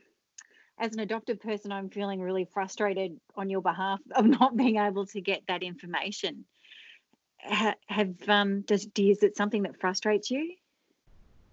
as 0.79 0.93
an 0.93 0.99
adopted 0.99 1.41
person, 1.41 1.71
I'm 1.71 1.89
feeling 1.89 2.21
really 2.21 2.45
frustrated 2.45 3.19
on 3.35 3.49
your 3.49 3.61
behalf 3.61 3.99
of 4.15 4.25
not 4.25 4.55
being 4.55 4.77
able 4.77 5.05
to 5.07 5.21
get 5.21 5.43
that 5.47 5.63
information. 5.63 6.45
Ha- 7.43 7.75
have 7.87 8.15
um, 8.27 8.61
does 8.61 8.87
is 8.97 9.23
it 9.23 9.37
something 9.37 9.63
that 9.63 9.79
frustrates 9.79 10.29
you? 10.31 10.53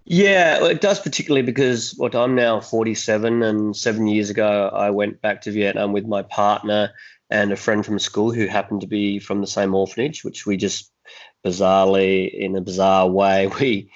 Yeah, 0.06 0.60
well, 0.60 0.70
it 0.70 0.82
does 0.82 1.00
particularly 1.00 1.46
because 1.46 1.94
what 1.96 2.14
I'm 2.14 2.34
now 2.34 2.60
47, 2.60 3.42
and 3.42 3.74
seven 3.74 4.06
years 4.06 4.28
ago 4.28 4.70
I 4.72 4.90
went 4.90 5.22
back 5.22 5.42
to 5.42 5.52
Vietnam 5.52 5.92
with 5.92 6.06
my 6.06 6.22
partner 6.22 6.92
and 7.30 7.52
a 7.52 7.56
friend 7.56 7.84
from 7.84 7.98
school 7.98 8.30
who 8.30 8.46
happened 8.46 8.82
to 8.82 8.86
be 8.86 9.18
from 9.18 9.40
the 9.40 9.46
same 9.46 9.74
orphanage, 9.74 10.22
which 10.22 10.44
we 10.44 10.58
just 10.58 10.90
bizarrely, 11.44 12.32
in 12.32 12.56
a 12.56 12.60
bizarre 12.60 13.08
way, 13.08 13.46
we 13.60 13.90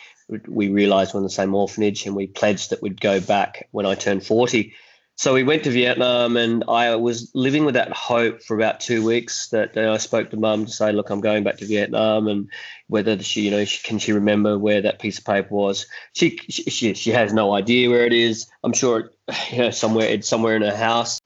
we 0.47 0.69
realised 0.69 1.15
we're 1.15 1.21
in 1.21 1.25
the 1.25 1.31
same 1.31 1.55
orphanage, 1.55 2.07
and 2.07 2.15
we 2.15 2.27
pledged 2.27 2.71
that 2.71 2.83
we'd 2.83 3.01
go 3.01 3.21
back 3.21 3.69
when 3.71 3.87
I 3.87 3.95
turned 3.95 4.25
40. 4.27 4.75
So 5.17 5.35
we 5.35 5.43
went 5.43 5.65
to 5.65 5.71
Vietnam, 5.71 6.37
and 6.37 6.63
I 6.69 6.95
was 6.95 7.33
living 7.35 7.65
with 7.65 7.75
that 7.75 7.93
hope 7.93 8.41
for 8.43 8.55
about 8.55 8.79
two 8.79 9.05
weeks. 9.05 9.49
That 9.49 9.77
I 9.77 9.97
spoke 9.97 10.31
to 10.31 10.37
Mum 10.37 10.67
to 10.67 10.71
say, 10.71 10.93
"Look, 10.93 11.11
I'm 11.11 11.21
going 11.21 11.43
back 11.43 11.57
to 11.57 11.67
Vietnam," 11.67 12.29
and 12.29 12.49
whether 12.87 13.21
she, 13.21 13.43
you 13.43 13.51
know, 13.51 13.65
she, 13.65 13.83
can 13.83 13.99
she 13.99 14.13
remember 14.13 14.57
where 14.57 14.83
that 14.83 15.01
piece 15.01 15.19
of 15.19 15.25
paper 15.25 15.53
was? 15.53 15.87
She, 16.13 16.37
she, 16.49 16.95
she 16.95 17.11
has 17.11 17.33
no 17.33 17.53
idea 17.53 17.91
where 17.91 18.05
it 18.05 18.13
is. 18.13 18.47
I'm 18.63 18.73
sure, 18.73 19.11
you 19.51 19.59
know, 19.59 19.71
somewhere 19.71 20.07
it's 20.07 20.29
somewhere 20.29 20.55
in 20.55 20.63
her 20.63 20.77
house. 20.77 21.19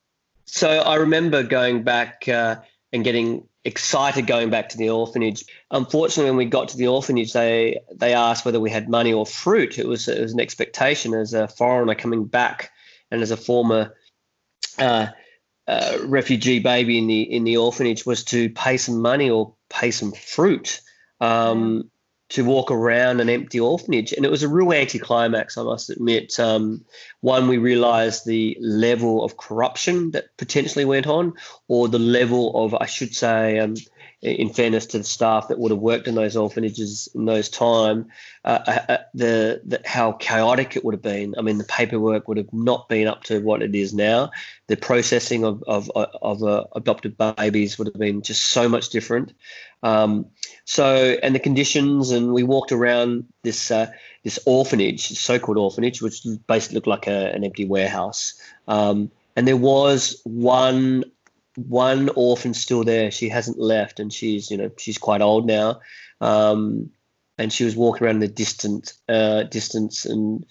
So 0.47 0.71
I 0.71 0.97
remember 0.97 1.43
going 1.43 1.83
back 1.83 2.29
uh, 2.29 2.57
and 2.95 3.05
getting 3.05 3.47
excited 3.65 4.27
going 4.27 4.51
back 4.51 4.71
to 4.71 4.79
the 4.79 4.91
orphanage. 4.91 5.45
Unfortunately, 5.71 6.31
when 6.31 6.39
we 6.39 6.45
got 6.47 6.69
to 6.69 6.77
the 6.77 6.89
orphanage, 6.89 7.33
they 7.33 7.81
they 7.95 8.15
asked 8.15 8.45
whether 8.45 8.61
we 8.61 8.71
had 8.71 8.89
money 8.89 9.13
or 9.13 9.27
fruit. 9.27 9.79
It 9.79 9.87
was 9.87 10.09
it 10.09 10.21
was 10.21 10.33
an 10.33 10.41
expectation 10.41 11.15
as 11.15 11.35
a 11.35 11.49
foreigner 11.49 11.95
coming 11.95 12.25
back 12.25 12.71
and 13.11 13.23
as 13.23 13.31
a 13.31 13.37
former 13.37 13.95
uh, 14.79 15.09
uh, 15.69 15.99
refugee 16.03 16.59
baby 16.59 16.99
in 16.99 17.07
the 17.07 17.23
in 17.23 17.45
the 17.45 17.59
orphanage 17.59 18.05
was 18.05 18.25
to 18.25 18.51
pay 18.51 18.77
some 18.77 19.01
money 19.01 19.31
or 19.31 19.55
pay 19.71 19.91
some 19.91 20.13
fruit 20.13 20.81
um, 21.21 21.91
to 22.33 22.45
walk 22.45 22.71
around 22.71 23.21
an 23.21 23.29
empty 23.29 23.61
orphanage, 23.61 24.13
and 24.13 24.25
it 24.25 24.31
was 24.31 24.43
a 24.43 24.49
real 24.49 24.73
anticlimax. 24.73 25.59
I 25.59 25.63
must 25.65 25.91
admit. 25.91 26.41
Um, 26.41 26.85
one, 27.21 27.47
we 27.47 27.59
realised 27.59 28.25
the 28.25 28.57
level 28.59 29.23
of 29.23 29.37
corruption 29.37 30.13
that 30.13 30.35
potentially 30.39 30.87
went 30.87 31.07
on, 31.07 31.35
or 31.69 31.89
the 31.89 31.99
level 31.99 32.65
of, 32.65 32.75
I 32.75 32.87
should 32.87 33.15
say, 33.15 33.59
um, 33.59 33.75
in 34.23 34.51
fairness 34.51 34.87
to 34.87 34.99
the 34.99 35.05
staff 35.05 35.49
that 35.49 35.59
would 35.59 35.73
have 35.73 35.81
worked 35.81 36.07
in 36.07 36.15
those 36.15 36.37
orphanages 36.37 37.09
in 37.15 37.25
those 37.25 37.49
time, 37.49 38.07
uh, 38.45 38.61
uh, 38.67 38.79
uh, 38.89 38.99
the, 39.15 39.61
the 39.65 39.81
how 39.85 40.13
chaotic 40.13 40.77
it 40.77 40.85
would 40.85 40.95
have 40.95 41.03
been. 41.03 41.35
I 41.37 41.43
mean, 41.43 41.59
the 41.59 41.65
paperwork 41.65 42.29
would 42.29 42.37
have 42.37 42.53
not 42.53 42.89
been 42.89 43.09
up 43.09 43.25
to 43.25 43.41
what 43.41 43.63
it 43.63 43.75
is 43.75 43.93
now. 43.93 44.31
The 44.69 44.77
processing 44.77 45.45
of 45.45 45.63
of 45.67 45.91
of 45.91 46.43
uh, 46.43 46.65
adopted 46.77 47.17
babies 47.19 47.79
would 47.79 47.89
have 47.89 47.99
been 47.99 48.23
just 48.23 48.45
so 48.49 48.69
much 48.69 48.91
different. 48.91 49.33
Um, 49.83 50.27
so, 50.65 51.17
and 51.23 51.35
the 51.35 51.41
conditions, 51.41 52.13
and 52.13 52.33
we 52.33 52.45
walked 52.45 52.71
around 52.71 53.25
this 53.43 53.73
uh, 53.73 53.91
this 54.23 54.39
orphanage, 54.47 55.09
so-called 55.19 55.59
orphanage, 55.59 56.01
which 56.01 56.25
basically 56.47 56.77
looked 56.77 56.87
like 56.87 57.09
a, 57.09 57.35
an 57.35 57.43
empty 57.43 57.65
warehouse. 57.65 58.35
Um, 58.69 59.11
and 59.35 59.49
there 59.49 59.57
was 59.57 60.21
one 60.25 61.05
one 61.57 62.09
orphan 62.15 62.55
still 62.55 62.85
there. 62.85 63.11
She 63.11 63.29
hasn't 63.29 63.59
left, 63.59 64.01
and 64.01 64.13
she's 64.13 64.51
you 64.51 64.57
know 64.57 64.71
she's 64.79 64.99
quite 64.99 65.21
old 65.21 65.47
now. 65.47 65.81
Um, 66.21 66.91
and 67.39 67.53
she 67.53 67.65
was 67.65 67.77
walking 67.77 68.07
around 68.07 68.17
in 68.17 68.21
the 68.21 68.29
distant 68.29 68.93
uh, 69.09 69.45
distance, 69.45 70.05
and 70.05 70.47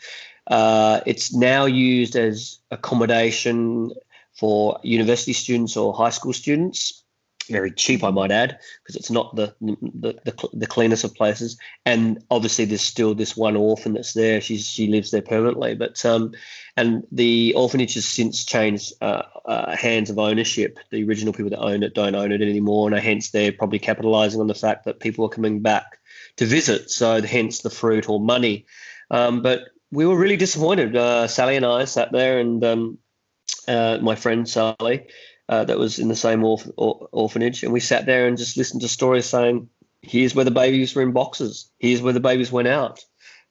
uh, 0.48 1.02
it's 1.06 1.34
now 1.34 1.66
used 1.66 2.16
as 2.16 2.60
accommodation 2.72 3.92
for 4.34 4.80
university 4.84 5.34
students 5.34 5.78
or 5.78 5.94
high 5.94 6.10
school 6.10 6.34
students 6.34 7.04
very 7.50 7.72
cheap, 7.72 8.04
I 8.04 8.12
might 8.12 8.32
add, 8.32 8.60
because 8.82 8.96
it's 8.96 9.12
not 9.12 9.36
the, 9.36 9.54
the 9.62 10.20
the, 10.24 10.50
the 10.54 10.68
cleanest 10.68 11.04
of 11.04 11.14
places. 11.16 11.58
And 11.86 12.24
obviously, 12.30 12.66
there's 12.66 12.82
still 12.82 13.16
this 13.16 13.38
one 13.38 13.56
orphan 13.56 13.94
that's 13.94 14.14
there. 14.14 14.42
She's 14.42 14.66
she 14.68 14.88
lives 14.88 15.12
there 15.12 15.22
permanently. 15.22 15.76
But 15.76 16.04
um, 16.06 16.34
and 16.78 17.06
the 17.12 17.54
orphanage 17.56 17.96
has 17.96 18.06
since 18.06 18.46
changed 18.46 18.94
uh, 19.02 19.24
uh, 19.46 19.76
hands 19.76 20.10
of 20.10 20.20
ownership. 20.20 20.80
The 20.90 21.04
original 21.04 21.34
people 21.34 21.50
that 21.50 21.60
own 21.60 21.84
it 21.84 21.94
don't 21.94 22.16
own 22.16 22.32
it 22.32 22.42
anymore, 22.42 22.90
and 22.90 22.98
hence 23.00 23.32
they're 23.32 23.52
probably 23.52 23.80
capitalising 23.80 24.40
on 24.40 24.48
the 24.48 24.56
fact 24.56 24.86
that 24.86 25.00
people 25.00 25.26
are 25.26 25.30
coming 25.30 25.62
back 25.62 26.00
to 26.38 26.46
visit. 26.46 26.90
So 26.90 27.22
hence 27.22 27.62
the 27.62 27.70
fruit 27.70 28.10
or 28.10 28.20
money. 28.20 28.66
Um, 29.10 29.42
but 29.42 29.70
we 29.92 30.06
were 30.06 30.18
really 30.18 30.38
disappointed. 30.38 30.96
Uh, 30.96 31.28
Sally 31.28 31.58
and 31.58 31.66
I 31.66 31.86
sat 31.86 32.12
there, 32.12 32.40
and 32.40 32.64
um, 32.64 32.98
uh, 33.68 34.00
my 34.02 34.16
friend 34.16 34.48
Sally 34.48 35.08
uh, 35.52 35.66
that 35.66 35.78
was 35.78 36.00
in 36.00 36.08
the 36.08 36.16
same 36.16 36.42
orph- 36.42 36.72
or- 36.78 37.10
orphanage, 37.12 37.62
and 37.62 37.74
we 37.74 37.82
sat 37.82 38.06
there 38.06 38.26
and 38.26 38.38
just 38.38 38.58
listened 38.58 38.82
to 38.82 38.88
stories 38.88 39.26
saying, 39.26 39.70
"Here's 40.02 40.34
where 40.34 40.46
the 40.46 40.52
babies 40.52 40.96
were 40.96 41.02
in 41.02 41.12
boxes. 41.12 41.70
Here's 41.78 42.02
where 42.02 42.14
the 42.14 42.22
babies 42.22 42.52
went 42.52 42.70
out." 42.70 43.04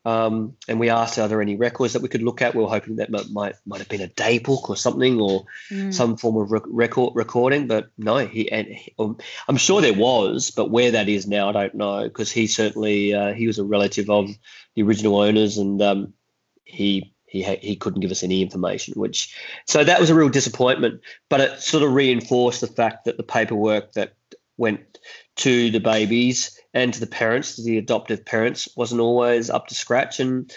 Um, 0.07 0.57
and 0.67 0.81
we 0.81 0.89
asked, 0.89 1.19
"Are 1.19 1.29
there 1.29 1.43
any 1.43 1.57
records 1.57 1.93
that 1.93 2.01
we 2.01 2.09
could 2.09 2.23
look 2.23 2.41
at?" 2.41 2.55
We 2.55 2.63
were 2.63 2.71
hoping 2.71 2.97
that 2.97 3.11
might 3.11 3.29
might, 3.29 3.55
might 3.67 3.81
have 3.81 3.91
been 3.91 4.01
a 4.01 4.09
day 4.09 4.39
book 4.39 4.71
or 4.71 4.77
something, 4.77 5.21
or 5.21 5.45
mm. 5.71 5.93
some 5.93 6.17
form 6.17 6.39
of 6.39 6.51
rec- 6.51 6.63
record 6.69 7.13
recording. 7.15 7.67
But 7.67 7.91
no, 7.99 8.17
he 8.17 8.51
and 8.51 8.67
he, 8.69 8.95
um, 8.99 9.19
I'm 9.47 9.59
sure 9.59 9.83
there 9.83 9.93
was, 9.93 10.51
but 10.53 10.71
where 10.71 10.93
that 10.93 11.11
is 11.11 11.27
now, 11.27 11.51
I 11.51 11.53
don't 11.53 11.75
know, 11.75 12.05
because 12.05 12.33
he 12.33 12.47
certainly 12.47 13.13
uh, 13.13 13.35
he 13.35 13.47
was 13.47 13.59
a 13.59 13.65
relative 13.65 14.09
of 14.09 14.31
the 14.75 14.83
original 14.85 15.21
owners, 15.21 15.59
and 15.59 15.83
um, 15.83 16.15
he 16.65 17.13
he 17.31 17.43
he 17.43 17.77
couldn't 17.77 18.01
give 18.01 18.11
us 18.11 18.23
any 18.23 18.43
information, 18.43 18.95
which 18.95 19.35
so 19.67 19.85
that 19.85 20.01
was 20.01 20.11
a 20.11 20.15
real 20.15 20.29
disappointment. 20.29 21.01
But 21.29 21.41
it 21.41 21.61
sort 21.61 21.85
of 21.85 21.95
reinforced 21.95 22.61
the 22.61 22.67
fact 22.67 23.05
that 23.05 23.17
the 23.17 23.23
paperwork 23.23 23.93
that 23.93 24.15
went 24.57 24.99
to 25.37 25.71
the 25.71 25.81
babies 25.81 26.61
and 26.75 26.93
to 26.93 27.01
the 27.01 27.07
parents, 27.07 27.57
to 27.57 27.63
the 27.63 27.79
adoptive 27.79 28.25
parents, 28.25 28.69
wasn't 28.77 29.01
always 29.01 29.49
up 29.49 29.69
to 29.69 29.75
scratch. 29.75 30.21
And 30.21 30.53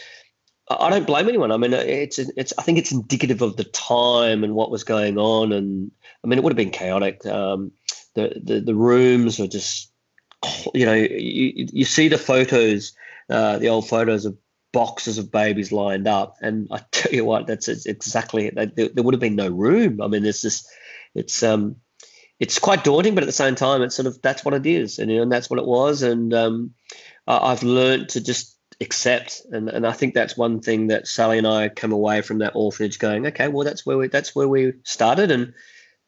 I 0.70 0.90
don't 0.90 1.08
blame 1.08 1.30
anyone. 1.30 1.52
I 1.52 1.58
mean, 1.58 1.74
it's 1.74 2.18
it's 2.18 2.54
I 2.58 2.64
think 2.64 2.80
it's 2.80 2.92
indicative 2.92 3.42
of 3.42 3.58
the 3.58 3.66
time 3.66 4.44
and 4.44 4.56
what 4.56 4.72
was 4.72 4.84
going 4.84 5.18
on. 5.18 5.52
And 5.52 5.92
I 6.24 6.28
mean, 6.28 6.40
it 6.40 6.44
would 6.44 6.52
have 6.52 6.58
been 6.58 6.72
chaotic. 6.72 7.24
Um, 7.26 7.72
the, 8.16 8.42
the 8.44 8.62
the 8.62 8.76
rooms 8.76 9.38
were 9.38 9.48
just, 9.48 9.92
you 10.74 10.88
know, 10.88 10.94
you 10.94 11.68
you 11.72 11.86
see 11.86 12.08
the 12.08 12.18
photos, 12.18 12.94
uh, 13.30 13.60
the 13.60 13.70
old 13.70 13.88
photos 13.88 14.26
of 14.26 14.38
boxes 14.74 15.18
of 15.18 15.32
babies 15.32 15.72
lined 15.72 16.08
up. 16.08 16.36
And 16.42 16.68
I 16.70 16.82
tell 16.92 17.14
you 17.14 17.24
what, 17.24 17.48
that's 17.48 17.70
exactly 17.70 18.48
it. 18.48 18.76
There, 18.76 18.90
there 18.90 19.04
would 19.04 19.14
have 19.14 19.22
been 19.22 19.38
no 19.38 19.48
room. 19.48 20.02
I 20.02 20.08
mean, 20.08 20.24
there's 20.24 20.42
just, 20.42 20.68
it's, 21.16 21.42
um, 21.44 21.78
it's 22.40 22.60
quite 22.60 22.84
daunting, 22.84 23.16
but 23.16 23.24
at 23.24 23.28
the 23.28 23.32
same 23.32 23.56
time, 23.56 23.82
it's 23.82 23.96
sort 23.96 24.08
of, 24.08 24.22
that's 24.22 24.44
what 24.44 24.54
it 24.54 24.66
is. 24.66 25.00
And, 25.00 25.10
you 25.10 25.18
know, 25.18 25.24
and 25.24 25.32
that's 25.32 25.50
what 25.50 25.60
it 25.60 25.66
was. 25.66 26.02
And 26.02 26.34
um, 26.34 26.74
I've 27.26 27.64
learned 27.64 28.10
to 28.10 28.22
just 28.22 28.58
accept. 28.82 29.44
And, 29.52 29.70
and 29.70 29.88
I 29.88 29.94
think 29.94 30.14
that's 30.14 30.36
one 30.36 30.60
thing 30.60 30.88
that 30.88 31.08
Sally 31.08 31.38
and 31.38 31.48
I 31.48 31.70
come 31.70 31.94
away 31.94 32.22
from 32.22 32.40
that 32.40 32.56
orphanage 32.56 33.00
going, 33.00 33.28
okay, 33.28 33.48
well, 33.48 33.64
that's 33.64 33.86
where 33.86 33.98
we, 33.98 34.08
that's 34.08 34.36
where 34.36 34.48
we 34.48 34.74
started. 34.84 35.32
And 35.32 35.54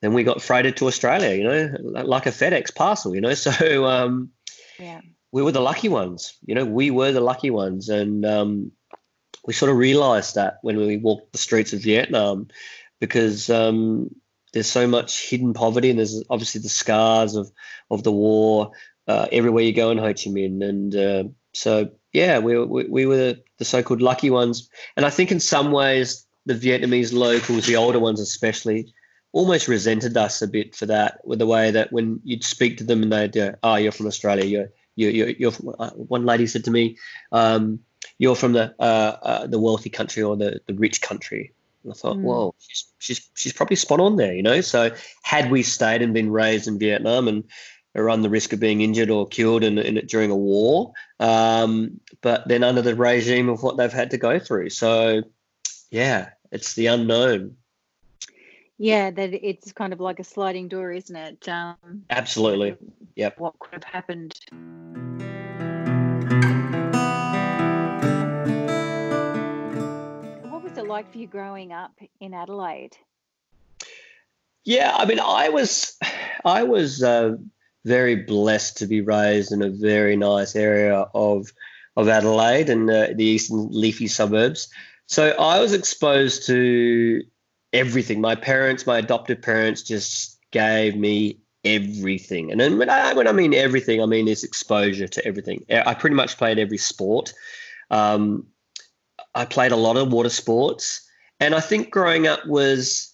then 0.02 0.14
we 0.14 0.24
got 0.24 0.42
freighted 0.42 0.76
to 0.78 0.88
Australia, 0.88 1.36
you 1.36 1.44
know, 1.44 2.04
like 2.04 2.26
a 2.26 2.32
FedEx 2.32 2.76
parcel, 2.76 3.16
you 3.16 3.22
know? 3.22 3.34
So, 3.36 3.86
um, 3.86 4.32
yeah 4.80 5.00
we 5.36 5.42
were 5.42 5.52
the 5.52 5.60
lucky 5.60 5.90
ones. 5.90 6.38
You 6.46 6.56
know, 6.56 6.64
we 6.64 6.92
were 6.92 7.12
the 7.12 7.20
lucky 7.20 7.50
ones, 7.50 7.90
and 7.90 8.26
um, 8.26 8.72
we 9.46 9.52
sort 9.52 9.70
of 9.70 9.78
realised 9.78 10.36
that 10.36 10.60
when 10.62 10.78
we 10.78 10.96
walked 10.96 11.34
the 11.34 11.38
streets 11.38 11.74
of 11.74 11.82
Vietnam, 11.82 12.48
because 13.02 13.50
um, 13.50 14.16
there's 14.54 14.72
so 14.72 14.88
much 14.88 15.30
hidden 15.30 15.54
poverty, 15.54 15.90
and 15.90 16.00
there's 16.00 16.24
obviously 16.30 16.62
the 16.62 16.70
scars 16.70 17.36
of 17.36 17.52
of 17.92 18.04
the 18.04 18.14
war 18.14 18.72
uh, 19.10 19.28
everywhere 19.30 19.64
you 19.64 19.74
go 19.74 19.92
in 19.92 19.98
Ho 19.98 20.06
Chi 20.06 20.32
Minh, 20.32 20.64
and 20.64 20.96
uh, 20.96 21.24
so 21.54 21.90
yeah, 22.14 22.40
we, 22.40 22.58
we 22.58 22.86
we 22.86 23.06
were 23.06 23.36
the 23.58 23.66
so-called 23.66 24.02
lucky 24.02 24.30
ones, 24.30 24.70
and 24.96 25.06
I 25.06 25.10
think 25.10 25.34
in 25.34 25.42
some 25.42 25.74
ways 25.74 26.26
the 26.46 26.54
Vietnamese 26.54 27.12
locals, 27.12 27.66
the 27.66 27.76
older 27.76 28.00
ones 28.00 28.22
especially, 28.22 28.94
almost 29.34 29.68
resented 29.68 30.16
us 30.16 30.42
a 30.42 30.48
bit 30.48 30.76
for 30.76 30.86
that, 30.86 31.20
with 31.26 31.40
the 31.40 31.46
way 31.46 31.72
that 31.72 31.92
when 31.92 32.22
you'd 32.24 32.46
speak 32.46 32.78
to 32.78 32.86
them 32.86 33.04
and 33.04 33.12
they'd, 33.12 33.38
uh, 33.38 33.52
oh, 33.64 33.76
you're 33.76 33.92
from 33.92 34.08
Australia, 34.08 34.46
you're 34.46 34.70
you, 34.96 35.10
you're, 35.10 35.30
you're 35.30 35.54
uh, 35.80 35.92
one 35.92 36.26
lady 36.26 36.48
said 36.48 36.66
to 36.66 36.72
me, 36.72 36.98
um, 37.32 37.80
"You're 38.18 38.36
from 38.36 38.54
the 38.54 38.74
uh, 38.80 39.18
uh, 39.22 39.48
the 39.48 39.60
wealthy 39.60 39.90
country 39.90 40.24
or 40.24 40.36
the, 40.36 40.60
the 40.68 40.74
rich 40.74 41.02
country." 41.02 41.54
And 41.84 41.94
I 41.94 41.96
thought, 41.96 42.18
mm. 42.18 42.22
"Whoa, 42.22 42.56
she's, 42.60 42.86
she's 43.00 43.30
she's 43.34 43.54
probably 43.54 43.76
spot 43.76 44.00
on 44.00 44.16
there." 44.16 44.34
You 44.34 44.44
know, 44.44 44.62
so 44.62 44.92
had 45.24 45.52
we 45.52 45.64
stayed 45.64 46.02
and 46.02 46.14
been 46.14 46.32
raised 46.32 46.68
in 46.68 46.80
Vietnam 46.80 47.28
and 47.28 47.44
run 47.94 48.22
the 48.22 48.30
risk 48.30 48.52
of 48.52 48.60
being 48.60 48.82
injured 48.82 49.10
or 49.10 49.28
killed 49.28 49.64
in, 49.64 49.78
in 49.78 50.06
during 50.08 50.32
a 50.32 50.36
war, 50.36 50.94
um, 51.20 52.00
but 52.22 52.48
then 52.48 52.64
under 52.64 52.82
the 52.82 52.96
regime 52.96 53.48
of 53.50 53.64
what 53.64 53.78
they've 53.78 53.94
had 53.94 54.12
to 54.12 54.18
go 54.18 54.40
through, 54.40 54.70
so 54.70 55.22
yeah, 55.92 56.30
it's 56.52 56.74
the 56.74 56.88
unknown. 56.88 57.56
Yeah, 58.78 59.10
that 59.10 59.34
it's 59.34 59.72
kind 59.72 59.94
of 59.94 60.02
like 60.02 60.20
a 60.20 60.24
sliding 60.24 60.68
door, 60.68 60.92
isn't 60.92 61.16
it? 61.16 61.48
Um, 61.48 62.04
Absolutely. 62.10 62.76
Yep. 63.16 63.40
What 63.40 63.58
could 63.60 63.84
have 63.84 63.84
happened? 63.86 64.38
What 70.52 70.62
was 70.62 70.78
it 70.78 70.88
like 70.88 71.10
for 71.10 71.18
you 71.18 71.28
growing 71.28 71.72
up 71.72 71.94
in 72.20 72.34
Adelaide? 72.34 72.98
Yeah, 74.66 74.94
I 74.94 75.06
mean, 75.06 75.20
I 75.22 75.50
was, 75.50 75.98
I 76.44 76.64
was 76.64 77.02
uh, 77.02 77.38
very 77.86 78.16
blessed 78.16 78.78
to 78.80 78.88
be 78.88 79.00
raised 79.00 79.54
in 79.54 79.62
a 79.62 79.70
very 79.70 80.18
nice 80.18 80.56
area 80.56 81.08
of 81.14 81.52
of 81.98 82.10
Adelaide 82.10 82.70
and 82.70 82.90
uh, 82.90 83.08
the 83.16 83.24
eastern 83.24 83.70
leafy 83.72 84.08
suburbs. 84.08 84.68
So 85.06 85.30
I 85.30 85.60
was 85.60 85.72
exposed 85.72 86.46
to 86.48 87.24
everything. 87.76 88.22
My 88.22 88.36
parents, 88.36 88.88
my 88.88 88.98
adopted 88.98 89.42
parents, 89.42 89.84
just 89.84 90.40
gave 90.52 90.96
me 90.96 91.40
everything. 91.64 92.52
And 92.52 92.80
when 92.80 92.90
I, 92.90 93.14
when 93.14 93.28
I 93.28 93.32
mean 93.32 93.54
everything, 93.54 94.02
I 94.02 94.06
mean 94.06 94.26
this 94.26 94.44
exposure 94.44 95.08
to 95.08 95.26
everything. 95.26 95.66
I 95.70 95.94
pretty 95.94 96.16
much 96.16 96.38
played 96.38 96.60
every 96.60 96.78
sport. 96.78 97.34
Um, 97.92 98.48
I 99.34 99.46
played 99.46 99.72
a 99.72 99.78
lot 99.78 99.98
of 99.98 100.12
water 100.12 100.30
sports, 100.30 101.06
and 101.40 101.54
I 101.54 101.60
think 101.60 101.92
growing 101.92 102.28
up 102.28 102.46
was 102.46 103.14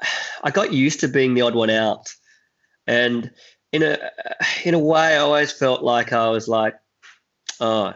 I 0.42 0.50
got 0.50 0.72
used 0.72 1.00
to 1.00 1.08
being 1.08 1.34
the 1.34 1.42
odd 1.42 1.54
one 1.54 1.70
out, 1.70 2.12
and 2.86 3.30
in 3.72 3.82
a 3.82 3.98
in 4.64 4.74
a 4.74 4.78
way, 4.78 5.16
I 5.16 5.18
always 5.18 5.52
felt 5.52 5.82
like 5.82 6.12
I 6.12 6.28
was 6.28 6.48
like, 6.48 6.74
oh, 7.60 7.94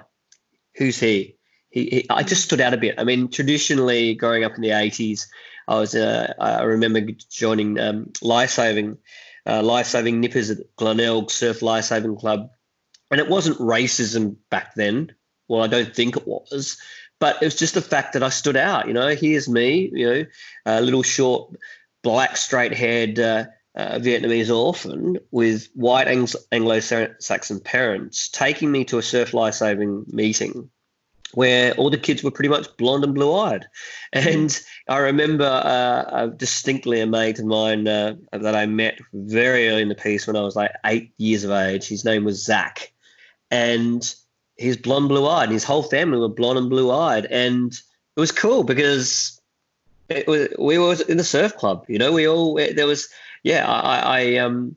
who's 0.76 0.99
he? 0.99 1.37
He, 1.71 1.85
he 1.87 2.07
I 2.11 2.23
just 2.23 2.45
stood 2.45 2.61
out 2.61 2.75
a 2.75 2.79
bit. 2.79 2.95
I 2.99 3.05
mean, 3.05 3.29
traditionally, 3.29 4.14
growing 4.14 4.45
up 4.45 4.55
in 4.55 4.62
the 4.62 4.71
'80s, 4.71 5.26
I 5.66 5.78
was 5.78 5.94
uh, 5.94 6.33
I 6.38 6.62
remember 6.62 7.00
joining 7.30 7.78
um, 7.78 8.12
life 8.23 8.50
saving 8.50 8.99
uh, 9.47 9.62
life 9.62 9.87
saving 9.87 10.21
nippers 10.21 10.50
at 10.50 10.59
Glenelg 10.76 11.30
Surf 11.30 11.62
Life 11.62 11.85
Saving 11.85 12.16
Club, 12.16 12.50
and 13.11 13.21
it 13.21 13.28
wasn't 13.28 13.59
racism 13.59 14.37
back 14.50 14.75
then. 14.75 15.14
Well, 15.49 15.62
I 15.62 15.66
don't 15.66 15.94
think 15.94 16.16
it 16.16 16.26
was, 16.26 16.80
but 17.21 17.42
it 17.42 17.44
was 17.44 17.56
just 17.56 17.75
the 17.75 17.83
fact 17.83 18.14
that 18.14 18.23
I 18.23 18.30
stood 18.30 18.56
out. 18.56 18.87
You 18.88 18.94
know, 18.94 19.09
here's 19.09 19.49
me, 19.49 19.90
you 19.92 20.06
know, 20.06 20.25
a 20.64 20.80
little 20.80 21.02
short, 21.02 21.54
black, 22.02 22.37
straight-haired 22.37 23.18
uh, 23.18 23.44
uh, 23.75 23.99
Vietnamese 23.99 24.54
orphan 24.54 25.18
with 25.30 25.68
white 25.75 26.09
Anglo-Saxon 26.09 27.61
parents 27.61 28.28
taking 28.30 28.73
me 28.73 28.85
to 28.87 28.99
a 28.99 29.02
surf 29.02 29.35
life-saving 29.35 30.06
meeting 30.09 30.71
where 31.35 31.73
all 31.75 31.91
the 31.91 31.99
kids 31.99 32.23
were 32.23 32.31
pretty 32.31 32.49
much 32.49 32.75
blonde 32.76 33.05
and 33.05 33.14
blue-eyed. 33.14 33.67
And 34.12 34.61
I 34.88 34.99
remember 34.99 35.45
uh, 35.45 36.26
distinctly 36.26 37.00
a 37.00 37.07
mate 37.07 37.38
of 37.38 37.47
mine 37.47 37.88
uh, 37.88 38.14
that 38.33 38.55
I 38.55 38.67
met 38.67 38.99
very 39.12 39.69
early 39.69 39.83
in 39.83 39.88
the 39.88 39.95
piece 39.95 40.26
when 40.26 40.37
I 40.37 40.43
was 40.43 40.57
like 40.57 40.73
eight 40.87 41.12
years 41.19 41.45
of 41.45 41.50
age. 41.50 41.88
His 41.88 42.05
name 42.05 42.25
was 42.25 42.45
Zach, 42.45 42.93
and 43.50 44.14
he's 44.57 44.76
blonde, 44.76 45.09
blue-eyed. 45.09 45.45
And 45.45 45.53
his 45.53 45.64
whole 45.64 45.83
family 45.83 46.19
were 46.19 46.29
blonde 46.29 46.59
and 46.59 46.71
blue-eyed, 46.71 47.26
and 47.26 47.73
it 47.73 48.21
was 48.21 48.33
cool 48.33 48.62
because 48.62 49.41
it 50.09 50.26
was, 50.26 50.49
we 50.59 50.79
were 50.79 50.97
in 51.09 51.17
the 51.17 51.25
surf 51.25 51.57
club. 51.57 51.85
You 51.88 51.99
know, 51.99 52.12
we 52.12 52.29
all 52.29 52.55
there 52.55 52.87
was 52.87 53.09
yeah. 53.43 53.67
I, 53.67 53.99
I 53.99 54.37
um 54.37 54.76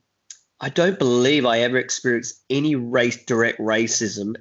I 0.60 0.70
don't 0.70 0.98
believe 0.98 1.46
I 1.46 1.60
ever 1.60 1.78
experienced 1.78 2.42
any 2.50 2.76
race 2.76 3.24
direct 3.26 3.60
racism 3.60 4.36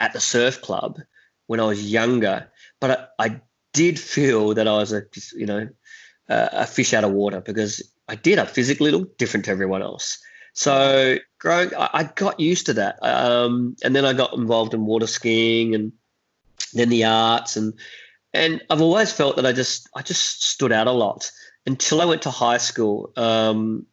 at 0.00 0.12
the 0.12 0.20
surf 0.20 0.60
club 0.60 0.98
when 1.46 1.60
I 1.60 1.64
was 1.64 1.90
younger, 1.90 2.48
but 2.80 3.10
I, 3.18 3.26
I 3.26 3.40
did 3.72 3.98
feel 3.98 4.54
that 4.54 4.66
I 4.66 4.72
was 4.72 4.92
a 4.92 5.02
you 5.34 5.46
know 5.46 5.68
a 6.28 6.66
fish 6.66 6.92
out 6.92 7.04
of 7.04 7.12
water 7.12 7.40
because 7.40 7.82
I 8.08 8.16
did. 8.16 8.38
I 8.38 8.46
physically 8.46 8.90
looked 8.90 9.18
different 9.18 9.44
to 9.44 9.52
everyone 9.52 9.82
else. 9.82 10.18
So 10.54 11.18
growing, 11.38 11.74
I, 11.74 11.90
I 11.92 12.04
got 12.04 12.40
used 12.40 12.66
to 12.66 12.72
that, 12.74 12.98
um, 13.02 13.76
and 13.84 13.94
then 13.94 14.04
I 14.04 14.12
got 14.12 14.32
involved 14.32 14.74
in 14.74 14.86
water 14.86 15.06
skiing 15.06 15.74
and 15.74 15.92
then 16.72 16.88
the 16.88 17.04
arts 17.04 17.56
and 17.56 17.74
and 18.32 18.60
I've 18.70 18.82
always 18.82 19.12
felt 19.12 19.36
that 19.36 19.46
I 19.46 19.52
just 19.52 19.88
I 19.94 20.02
just 20.02 20.44
stood 20.44 20.72
out 20.72 20.86
a 20.86 20.92
lot 20.92 21.30
until 21.66 22.00
I 22.00 22.04
went 22.04 22.22
to 22.22 22.30
high 22.30 22.58
school. 22.58 23.12
Um, 23.16 23.86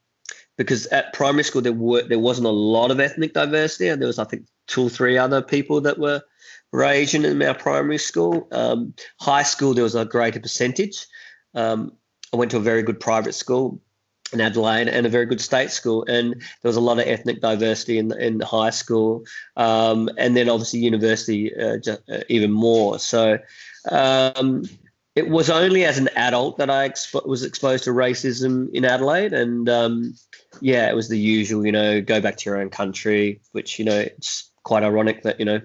because 0.55 0.85
at 0.87 1.13
primary 1.13 1.43
school 1.43 1.61
there 1.61 1.73
were 1.73 2.03
there 2.03 2.19
wasn't 2.19 2.47
a 2.47 2.51
lot 2.51 2.91
of 2.91 2.99
ethnic 2.99 3.33
diversity, 3.33 3.87
and 3.87 4.01
there 4.01 4.07
was 4.07 4.19
I 4.19 4.25
think 4.25 4.47
two 4.67 4.85
or 4.85 4.89
three 4.89 5.17
other 5.17 5.41
people 5.41 5.81
that 5.81 5.97
were 5.97 6.21
Asian 6.81 7.25
in 7.25 7.41
our 7.43 7.53
primary 7.53 7.99
school. 7.99 8.47
Um, 8.51 8.95
high 9.19 9.43
school, 9.43 9.73
there 9.73 9.83
was 9.83 9.95
a 9.95 10.05
greater 10.05 10.39
percentage. 10.39 11.05
Um, 11.53 11.93
I 12.33 12.37
went 12.37 12.51
to 12.51 12.57
a 12.57 12.61
very 12.61 12.81
good 12.81 12.99
private 12.99 13.33
school 13.33 13.79
in 14.31 14.41
Adelaide 14.41 14.87
and 14.87 15.05
a 15.05 15.09
very 15.09 15.27
good 15.27 15.39
state 15.39 15.69
school, 15.69 16.03
and 16.07 16.33
there 16.33 16.69
was 16.69 16.75
a 16.75 16.81
lot 16.81 16.99
of 16.99 17.05
ethnic 17.07 17.41
diversity 17.41 17.99
in 17.99 18.11
in 18.19 18.39
high 18.39 18.71
school, 18.71 19.23
um, 19.55 20.09
and 20.17 20.35
then 20.35 20.49
obviously 20.49 20.79
university 20.79 21.55
uh, 21.55 21.77
just, 21.77 22.01
uh, 22.09 22.21
even 22.29 22.51
more. 22.51 22.99
So. 22.99 23.37
Um, 23.91 24.63
it 25.15 25.29
was 25.29 25.47
only 25.47 25.85
as 25.85 25.99
an 25.99 26.09
adult 26.15 26.57
that 26.57 26.71
I 26.71 26.89
expo- 26.89 27.27
was 27.27 27.43
exposed 27.43 27.83
to 27.83 27.91
racism 27.91 28.73
in 28.73 28.83
Adelaide, 28.83 29.31
and 29.31 29.69
um, 29.69 30.15
yeah, 30.59 30.89
it 30.89 30.95
was 30.95 31.07
the 31.07 31.19
usual, 31.19 31.63
you 31.63 31.71
know, 31.71 32.01
go 32.01 32.19
back 32.19 32.37
to 32.37 32.49
your 32.49 32.59
own 32.59 32.71
country, 32.71 33.39
which 33.51 33.77
you 33.77 33.85
know 33.85 33.99
it's 33.99 34.49
quite 34.63 34.81
ironic 34.81 35.21
that 35.21 35.37
you 35.37 35.45
know 35.45 35.61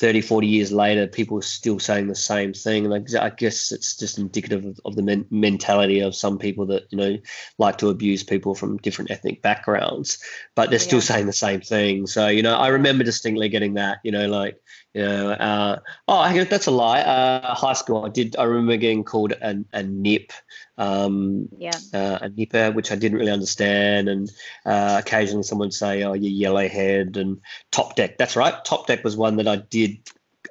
30, 0.00 0.22
40 0.22 0.46
years 0.46 0.72
later, 0.72 1.06
people 1.06 1.38
are 1.38 1.42
still 1.42 1.78
saying 1.78 2.06
the 2.06 2.14
same 2.14 2.54
thing. 2.54 2.86
And 2.86 3.16
I, 3.18 3.28
guess 3.28 3.70
it's 3.70 3.94
just 3.94 4.16
indicative 4.16 4.64
of, 4.64 4.80
of 4.86 4.96
the 4.96 5.02
men- 5.02 5.26
mentality 5.30 6.00
of 6.00 6.14
some 6.14 6.38
people 6.38 6.64
that, 6.66 6.84
you 6.88 6.96
know, 6.96 7.18
like 7.58 7.76
to 7.78 7.90
abuse 7.90 8.24
people 8.24 8.54
from 8.54 8.78
different 8.78 9.10
ethnic 9.10 9.42
backgrounds, 9.42 10.18
but 10.54 10.70
they're 10.70 10.78
yeah. 10.78 10.86
still 10.86 11.00
saying 11.02 11.26
the 11.26 11.34
same 11.34 11.60
thing. 11.60 12.06
So, 12.06 12.28
you 12.28 12.42
know, 12.42 12.56
I 12.56 12.68
remember 12.68 13.04
distinctly 13.04 13.50
getting 13.50 13.74
that, 13.74 13.98
you 14.02 14.10
know, 14.10 14.26
like, 14.26 14.58
you 14.94 15.02
know, 15.02 15.30
uh, 15.30 15.78
oh, 16.08 16.44
that's 16.44 16.66
a 16.66 16.70
lie. 16.70 17.00
Uh, 17.00 17.54
high 17.54 17.74
school, 17.74 18.04
I 18.04 18.08
did, 18.08 18.36
I 18.36 18.44
remember 18.44 18.76
getting 18.76 19.04
called 19.04 19.32
a, 19.32 19.64
a 19.72 19.82
nip 19.82 20.32
um, 20.80 21.48
yeah. 21.58 21.78
uh, 21.92 22.18
a 22.22 22.28
nipper, 22.30 22.72
which 22.72 22.90
I 22.90 22.96
didn't 22.96 23.18
really 23.18 23.30
understand. 23.30 24.08
And 24.08 24.32
uh, 24.64 24.96
occasionally 24.98 25.42
someone 25.42 25.66
would 25.66 25.74
say, 25.74 26.02
"Oh, 26.02 26.14
you 26.14 26.48
yellowhead," 26.48 27.16
and 27.16 27.40
top 27.70 27.96
deck. 27.96 28.16
That's 28.16 28.34
right. 28.34 28.64
Top 28.64 28.86
deck 28.86 29.04
was 29.04 29.16
one 29.16 29.36
that 29.36 29.46
I 29.46 29.56
did. 29.56 29.98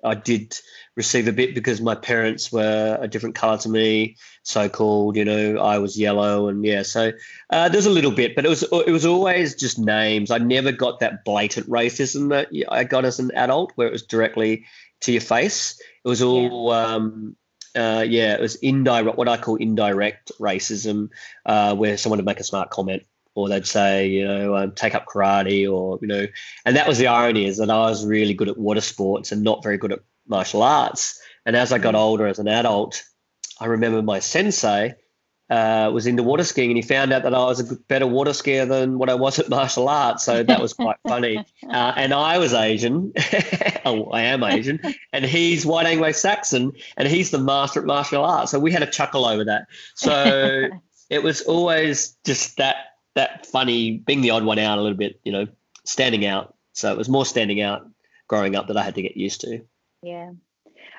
I 0.04 0.16
did 0.16 0.58
receive 0.96 1.28
a 1.28 1.32
bit 1.32 1.56
because 1.56 1.82
my 1.82 1.96
parents 1.96 2.52
were 2.52 2.98
a 3.00 3.08
different 3.08 3.36
color 3.36 3.58
to 3.60 3.70
me, 3.70 4.18
so 4.44 4.70
called. 4.70 5.16
You 5.16 5.26
know, 5.26 5.58
I 5.58 5.80
was 5.80 5.98
yellow, 5.98 6.48
and 6.48 6.64
yeah. 6.64 6.84
So 6.84 7.12
uh, 7.50 7.70
there's 7.70 7.86
a 7.86 7.92
little 7.92 8.12
bit, 8.12 8.36
but 8.36 8.46
it 8.46 8.50
was 8.50 8.64
it 8.64 8.92
was 8.92 9.06
always 9.06 9.56
just 9.56 9.80
names. 9.80 10.32
I 10.32 10.38
never 10.38 10.72
got 10.72 11.00
that 11.00 11.24
blatant 11.26 11.70
racism 11.70 12.30
that 12.30 12.50
I 12.72 12.84
got 12.84 13.06
as 13.06 13.20
an 13.20 13.32
adult, 13.36 13.72
where 13.76 13.88
it 13.88 13.94
was 13.94 14.04
directly 14.04 14.66
to 15.02 15.12
your 15.12 15.22
face. 15.22 15.80
It 16.04 16.08
was 16.08 16.22
all 16.22 16.70
yeah. 16.70 16.86
um, 16.86 17.36
uh, 17.76 18.06
yeah, 18.08 18.34
it 18.34 18.42
was 18.42 18.56
indirect, 18.56 19.18
what 19.18 19.30
I 19.30 19.38
call 19.38 19.56
indirect 19.56 20.32
racism, 20.40 21.10
uh, 21.46 21.76
where 21.76 21.98
someone 21.98 22.18
would 22.18 22.26
make 22.26 22.40
a 22.40 22.44
smart 22.44 22.70
comment 22.70 23.04
or 23.36 23.50
they'd 23.50 23.66
say, 23.66 24.08
you 24.08 24.28
know, 24.28 24.56
um, 24.56 24.72
take 24.74 24.96
up 24.96 25.06
karate 25.06 25.72
or, 25.72 26.00
you 26.02 26.08
know, 26.08 26.28
and 26.66 26.76
that 26.76 26.88
was 26.88 26.98
the 26.98 27.08
irony 27.08 27.46
is 27.46 27.58
that 27.58 27.70
I 27.70 27.90
was 27.90 28.06
really 28.06 28.34
good 28.34 28.50
at 28.50 28.58
water 28.58 28.82
sports 28.82 29.32
and 29.32 29.44
not 29.44 29.64
very 29.64 29.78
good 29.78 29.94
at 29.94 30.00
martial 30.28 30.64
arts. 30.64 31.20
And 31.46 31.56
as 31.56 31.72
I 31.72 31.78
got 31.78 31.96
mm. 31.96 32.00
older 32.00 32.28
as 32.28 32.40
an 32.40 32.48
adult, 32.48 33.04
I 33.60 33.66
remember 33.66 34.02
my 34.02 34.20
sensei 34.20 34.96
uh, 35.50 35.90
was 35.92 36.06
into 36.06 36.22
water 36.22 36.44
skiing 36.44 36.70
and 36.70 36.78
he 36.78 36.84
found 36.84 37.12
out 37.12 37.24
that 37.24 37.34
I 37.34 37.40
was 37.40 37.60
a 37.60 37.76
better 37.76 38.06
water 38.06 38.32
skier 38.32 38.68
than 38.68 39.00
what 39.00 39.10
I 39.10 39.16
was 39.16 39.40
at 39.40 39.50
martial 39.58 39.90
arts. 39.90 40.24
So 40.24 40.44
that 40.44 40.62
was 40.62 40.74
quite 40.74 40.98
funny. 41.08 41.44
Uh, 41.70 41.94
and 41.96 42.16
I 42.16 42.40
was 42.40 42.52
Asian. 42.52 43.14
oh, 43.86 44.06
I 44.06 44.22
am 44.22 44.44
Asian. 44.44 44.80
And 45.14 45.24
he's 45.24 45.68
white 45.68 45.86
Anglo 45.86 46.12
Saxon 46.12 46.72
and 46.98 47.08
he's 47.08 47.30
the 47.30 47.38
master 47.38 47.80
at 47.80 47.86
martial 47.86 48.26
arts. 48.26 48.50
So 48.50 48.58
we 48.58 48.72
had 48.72 48.82
a 48.82 48.88
chuckle 48.88 49.24
over 49.24 49.46
that. 49.46 49.68
So 49.94 50.70
it 51.12 51.22
was 51.22 51.42
always 51.42 52.18
just 52.26 52.58
that 52.58 52.89
that 53.16 53.46
funny, 53.46 53.98
being 53.98 54.22
the 54.22 54.32
odd 54.32 54.44
one 54.44 54.60
out 54.60 54.78
a 54.78 54.82
little 54.82 54.98
bit, 54.98 55.20
you 55.24 55.32
know, 55.32 55.48
standing 55.86 56.26
out. 56.26 56.56
So 56.74 56.92
it 56.92 56.98
was 56.98 57.10
more 57.10 57.26
standing 57.26 57.62
out 57.62 57.90
growing 58.28 58.56
up 58.56 58.68
that 58.68 58.78
I 58.78 58.84
had 58.84 58.96
to 58.96 59.02
get 59.02 59.18
used 59.18 59.42
to. 59.42 59.62
Yeah. 60.02 60.32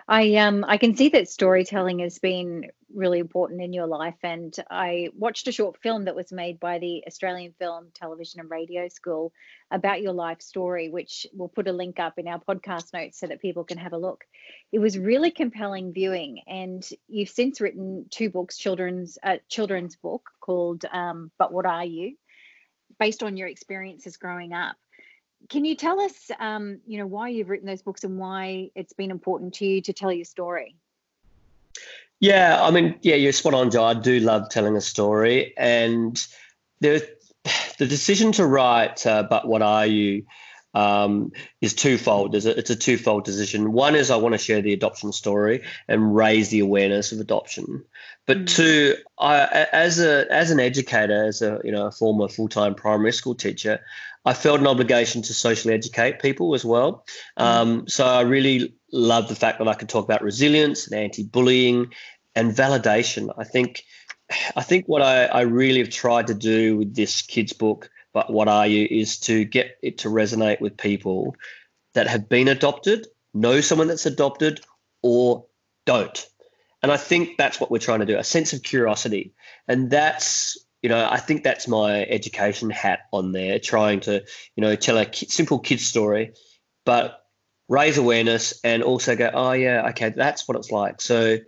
I 0.08 0.34
um 0.36 0.64
I 0.66 0.76
can 0.76 0.96
see 0.96 1.08
that 1.10 1.28
storytelling 1.28 2.00
has 2.00 2.18
been 2.18 2.70
really 2.94 3.18
important 3.18 3.60
in 3.62 3.72
your 3.72 3.86
life 3.86 4.16
and 4.22 4.54
I 4.70 5.10
watched 5.16 5.48
a 5.48 5.52
short 5.52 5.80
film 5.82 6.04
that 6.04 6.14
was 6.14 6.32
made 6.32 6.58
by 6.58 6.78
the 6.78 7.04
Australian 7.06 7.54
Film, 7.58 7.88
Television 7.94 8.40
and 8.40 8.50
Radio 8.50 8.88
School 8.88 9.32
about 9.70 10.02
your 10.02 10.12
life 10.12 10.40
story 10.40 10.88
which 10.88 11.26
we'll 11.32 11.48
put 11.48 11.68
a 11.68 11.72
link 11.72 11.98
up 11.98 12.18
in 12.18 12.28
our 12.28 12.40
podcast 12.40 12.92
notes 12.92 13.18
so 13.18 13.26
that 13.26 13.42
people 13.42 13.64
can 13.64 13.78
have 13.78 13.92
a 13.92 13.98
look. 13.98 14.24
It 14.72 14.78
was 14.78 14.98
really 14.98 15.30
compelling 15.30 15.92
viewing 15.92 16.42
and 16.46 16.88
you've 17.08 17.28
since 17.28 17.60
written 17.60 18.06
two 18.10 18.30
books 18.30 18.58
children's 18.58 19.18
uh, 19.22 19.38
children's 19.48 19.96
book 19.96 20.30
called 20.40 20.84
um, 20.92 21.30
But 21.38 21.52
What 21.52 21.66
Are 21.66 21.84
You 21.84 22.16
based 22.98 23.22
on 23.22 23.36
your 23.36 23.48
experiences 23.48 24.16
growing 24.16 24.52
up 24.52 24.76
can 25.48 25.64
you 25.64 25.74
tell 25.74 26.00
us, 26.00 26.30
um, 26.38 26.80
you 26.86 26.98
know, 26.98 27.06
why 27.06 27.28
you've 27.28 27.48
written 27.48 27.66
those 27.66 27.82
books 27.82 28.04
and 28.04 28.18
why 28.18 28.70
it's 28.74 28.92
been 28.92 29.10
important 29.10 29.54
to 29.54 29.66
you 29.66 29.80
to 29.82 29.92
tell 29.92 30.12
your 30.12 30.24
story? 30.24 30.76
Yeah, 32.20 32.58
I 32.62 32.70
mean, 32.70 32.98
yeah, 33.02 33.14
you're 33.14 33.32
spot 33.32 33.54
on, 33.54 33.70
Jo. 33.70 33.84
I 33.84 33.94
do 33.94 34.20
love 34.20 34.50
telling 34.50 34.76
a 34.76 34.80
story, 34.80 35.54
and 35.56 36.16
the 36.80 37.08
the 37.78 37.86
decision 37.86 38.32
to 38.32 38.46
write 38.46 39.06
uh, 39.06 39.22
"But 39.28 39.48
What 39.48 39.62
Are 39.62 39.86
You" 39.86 40.24
um, 40.74 41.32
is 41.60 41.74
twofold. 41.74 42.32
There's 42.32 42.46
a, 42.46 42.56
it's 42.58 42.70
a 42.70 42.76
twofold 42.76 43.24
decision. 43.24 43.72
One 43.72 43.94
is 43.94 44.10
I 44.10 44.16
want 44.16 44.34
to 44.34 44.38
share 44.38 44.62
the 44.62 44.72
adoption 44.72 45.12
story 45.12 45.62
and 45.88 46.14
raise 46.14 46.50
the 46.50 46.60
awareness 46.60 47.12
of 47.12 47.20
adoption. 47.20 47.84
But 48.26 48.38
mm. 48.38 48.46
two, 48.46 48.96
I, 49.18 49.66
as 49.72 50.00
a 50.00 50.26
as 50.30 50.50
an 50.50 50.60
educator, 50.60 51.24
as 51.24 51.42
a 51.42 51.60
you 51.64 51.72
know 51.72 51.86
a 51.86 51.92
former 51.92 52.28
full 52.28 52.48
time 52.48 52.74
primary 52.74 53.12
school 53.12 53.34
teacher, 53.34 53.80
I 54.24 54.34
felt 54.34 54.60
an 54.60 54.66
obligation 54.66 55.22
to 55.22 55.34
socially 55.34 55.74
educate 55.74 56.20
people 56.20 56.54
as 56.54 56.64
well. 56.64 57.04
Mm. 57.38 57.42
Um, 57.42 57.88
so 57.88 58.06
I 58.06 58.22
really 58.22 58.74
love 58.92 59.28
the 59.28 59.36
fact 59.36 59.58
that 59.58 59.68
I 59.68 59.74
could 59.74 59.88
talk 59.88 60.04
about 60.04 60.22
resilience 60.22 60.86
and 60.86 61.00
anti 61.00 61.24
bullying 61.24 61.92
and 62.34 62.52
validation. 62.52 63.32
I 63.36 63.44
think 63.44 63.84
I 64.56 64.62
think 64.62 64.86
what 64.86 65.02
I, 65.02 65.24
I 65.24 65.40
really 65.42 65.80
have 65.80 65.90
tried 65.90 66.28
to 66.28 66.34
do 66.34 66.76
with 66.76 66.94
this 66.94 67.22
kids 67.22 67.52
book 67.52 67.90
but 68.12 68.32
what 68.32 68.48
are 68.48 68.66
you 68.66 68.86
is 68.90 69.18
to 69.20 69.44
get 69.44 69.78
it 69.82 69.98
to 69.98 70.08
resonate 70.08 70.60
with 70.60 70.76
people 70.76 71.36
that 71.94 72.06
have 72.06 72.28
been 72.28 72.48
adopted, 72.48 73.06
know 73.34 73.60
someone 73.60 73.88
that's 73.88 74.06
adopted, 74.06 74.60
or 75.02 75.46
don't. 75.86 76.26
And 76.82 76.90
I 76.90 76.96
think 76.96 77.36
that's 77.36 77.60
what 77.60 77.70
we're 77.70 77.78
trying 77.78 78.00
to 78.00 78.06
do 78.06 78.18
a 78.18 78.24
sense 78.24 78.52
of 78.52 78.62
curiosity. 78.62 79.34
And 79.68 79.90
that's, 79.90 80.58
you 80.82 80.88
know, 80.88 81.08
I 81.08 81.18
think 81.18 81.44
that's 81.44 81.68
my 81.68 82.04
education 82.04 82.70
hat 82.70 83.00
on 83.12 83.32
there, 83.32 83.58
trying 83.58 84.00
to, 84.00 84.24
you 84.56 84.60
know, 84.60 84.76
tell 84.76 84.98
a 84.98 85.06
simple 85.12 85.58
kid 85.58 85.80
story, 85.80 86.32
but 86.86 87.20
raise 87.68 87.98
awareness 87.98 88.58
and 88.64 88.82
also 88.82 89.14
go, 89.14 89.30
oh, 89.32 89.52
yeah, 89.52 89.88
okay, 89.90 90.08
that's 90.10 90.48
what 90.48 90.56
it's 90.56 90.70
like. 90.70 91.00
So 91.00 91.38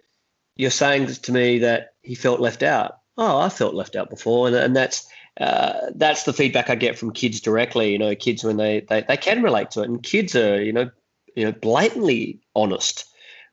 you're 0.54 0.70
saying 0.70 1.06
to 1.06 1.32
me 1.32 1.60
that 1.60 1.94
he 2.02 2.14
felt 2.14 2.40
left 2.40 2.62
out. 2.62 2.98
Oh, 3.16 3.40
I 3.40 3.48
felt 3.48 3.74
left 3.74 3.96
out 3.96 4.10
before. 4.10 4.48
And, 4.48 4.56
and 4.56 4.76
that's, 4.76 5.06
uh, 5.40 5.90
that's 5.94 6.24
the 6.24 6.32
feedback 6.32 6.68
I 6.68 6.74
get 6.74 6.98
from 6.98 7.12
kids 7.12 7.40
directly. 7.40 7.92
You 7.92 7.98
know, 7.98 8.14
kids 8.14 8.44
when 8.44 8.56
they, 8.56 8.80
they 8.80 9.02
they 9.02 9.16
can 9.16 9.42
relate 9.42 9.70
to 9.72 9.82
it, 9.82 9.88
and 9.88 10.02
kids 10.02 10.36
are 10.36 10.62
you 10.62 10.72
know 10.72 10.90
you 11.34 11.44
know 11.44 11.52
blatantly 11.52 12.40
honest 12.54 13.06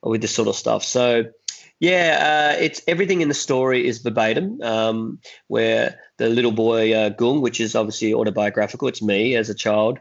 with 0.04 0.22
this 0.22 0.36
sort 0.36 0.48
of 0.48 0.56
stuff. 0.56 0.84
So 0.84 1.26
yeah, 1.80 2.54
uh, 2.58 2.62
it's 2.62 2.82
everything 2.88 3.22
in 3.22 3.30
the 3.30 3.34
story 3.34 3.88
is 3.88 4.00
verbatim. 4.00 4.62
Um, 4.62 5.20
where 5.48 6.00
the 6.18 6.28
little 6.28 6.52
boy 6.52 6.94
uh, 6.94 7.10
Gung, 7.12 7.42
which 7.42 7.62
is 7.62 7.76
obviously 7.76 8.14
autobiographical, 8.14 8.90
it's 8.90 9.02
me 9.02 9.36
as 9.36 9.50
a 9.50 9.56
child. 9.56 10.00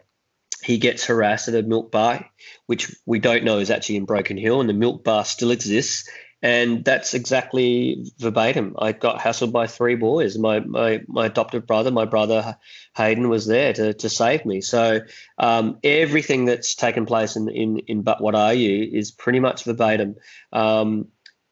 He 0.64 0.78
gets 0.78 1.04
harassed 1.04 1.46
at 1.46 1.54
a 1.54 1.62
milk 1.62 1.92
bar, 1.92 2.28
which 2.66 2.92
we 3.06 3.20
don't 3.20 3.44
know 3.44 3.58
is 3.58 3.70
actually 3.70 3.96
in 3.96 4.06
Broken 4.06 4.36
Hill, 4.36 4.60
and 4.60 4.68
the 4.68 4.74
milk 4.74 5.04
bar 5.04 5.24
still 5.24 5.52
exists 5.52 6.08
and 6.40 6.84
that's 6.84 7.14
exactly 7.14 8.12
verbatim. 8.18 8.76
I 8.78 8.92
got 8.92 9.18
hassled 9.18 9.50
by 9.52 9.66
three 9.66 9.96
boys. 9.96 10.38
My 10.38 10.60
my 10.60 11.02
my 11.08 11.26
adopted 11.26 11.66
brother, 11.66 11.90
my 11.90 12.04
brother 12.04 12.56
Hayden, 12.96 13.28
was 13.28 13.46
there 13.46 13.72
to 13.72 13.94
to 13.94 14.08
save 14.08 14.46
me. 14.46 14.60
So 14.60 15.00
um, 15.38 15.78
everything 15.82 16.44
that's 16.44 16.74
taken 16.74 17.06
place 17.06 17.36
in 17.36 17.48
in 17.48 17.78
in 17.80 18.02
But 18.02 18.20
What 18.20 18.34
Are 18.36 18.54
You 18.54 18.88
is 18.92 19.10
pretty 19.10 19.40
much 19.40 19.64
verbatim. 19.64 20.16
Um, 20.52 21.08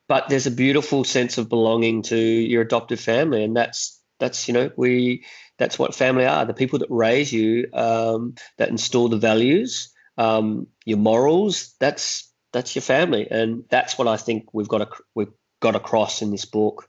but 0.08 0.28
there's 0.28 0.46
a 0.46 0.52
beautiful 0.52 1.02
sense 1.02 1.36
of 1.36 1.48
belonging 1.48 2.02
to 2.02 2.16
your 2.16 2.62
adopted 2.62 3.00
family, 3.00 3.42
and 3.42 3.56
that's 3.56 4.00
that's 4.20 4.46
you 4.46 4.54
know 4.54 4.70
we 4.76 5.24
that's 5.58 5.78
what 5.78 5.94
family 5.94 6.26
are. 6.26 6.44
The 6.44 6.54
people 6.54 6.78
that 6.78 6.90
raise 6.90 7.32
you, 7.32 7.68
um, 7.72 8.34
that 8.58 8.68
install 8.68 9.08
the 9.08 9.18
values, 9.18 9.92
um, 10.16 10.68
your 10.84 10.98
morals. 10.98 11.74
That's 11.80 12.25
that's 12.56 12.74
your 12.74 12.82
family, 12.82 13.28
and 13.30 13.64
that's 13.68 13.98
what 13.98 14.08
I 14.08 14.16
think 14.16 14.54
we've 14.54 14.66
got 14.66 14.78
to, 14.78 14.88
we've 15.14 15.32
got 15.60 15.76
across 15.76 16.22
in 16.22 16.30
this 16.30 16.46
book 16.46 16.88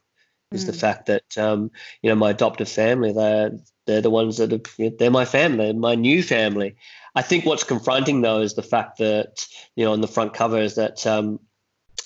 is 0.53 0.63
mm. 0.63 0.67
the 0.67 0.73
fact 0.73 1.07
that 1.07 1.37
um, 1.37 1.71
you 2.01 2.09
know 2.09 2.15
my 2.15 2.29
adoptive 2.29 2.69
family 2.69 3.11
they're 3.11 3.51
they're 3.85 3.99
the 4.01 4.09
ones 4.09 4.37
that 4.37 4.53
are, 4.53 4.89
they're 4.97 5.11
my 5.11 5.25
family, 5.25 5.73
my 5.73 5.95
new 5.95 6.23
family. 6.23 6.77
I 7.15 7.21
think 7.21 7.45
what's 7.45 7.65
confronting 7.65 8.21
though 8.21 8.39
is 8.39 8.53
the 8.53 8.63
fact 8.63 8.99
that 8.99 9.45
you 9.75 9.83
know 9.83 9.91
on 9.91 9.99
the 9.99 10.07
front 10.07 10.33
cover 10.33 10.57
is 10.57 10.75
that 10.75 11.05
um, 11.05 11.41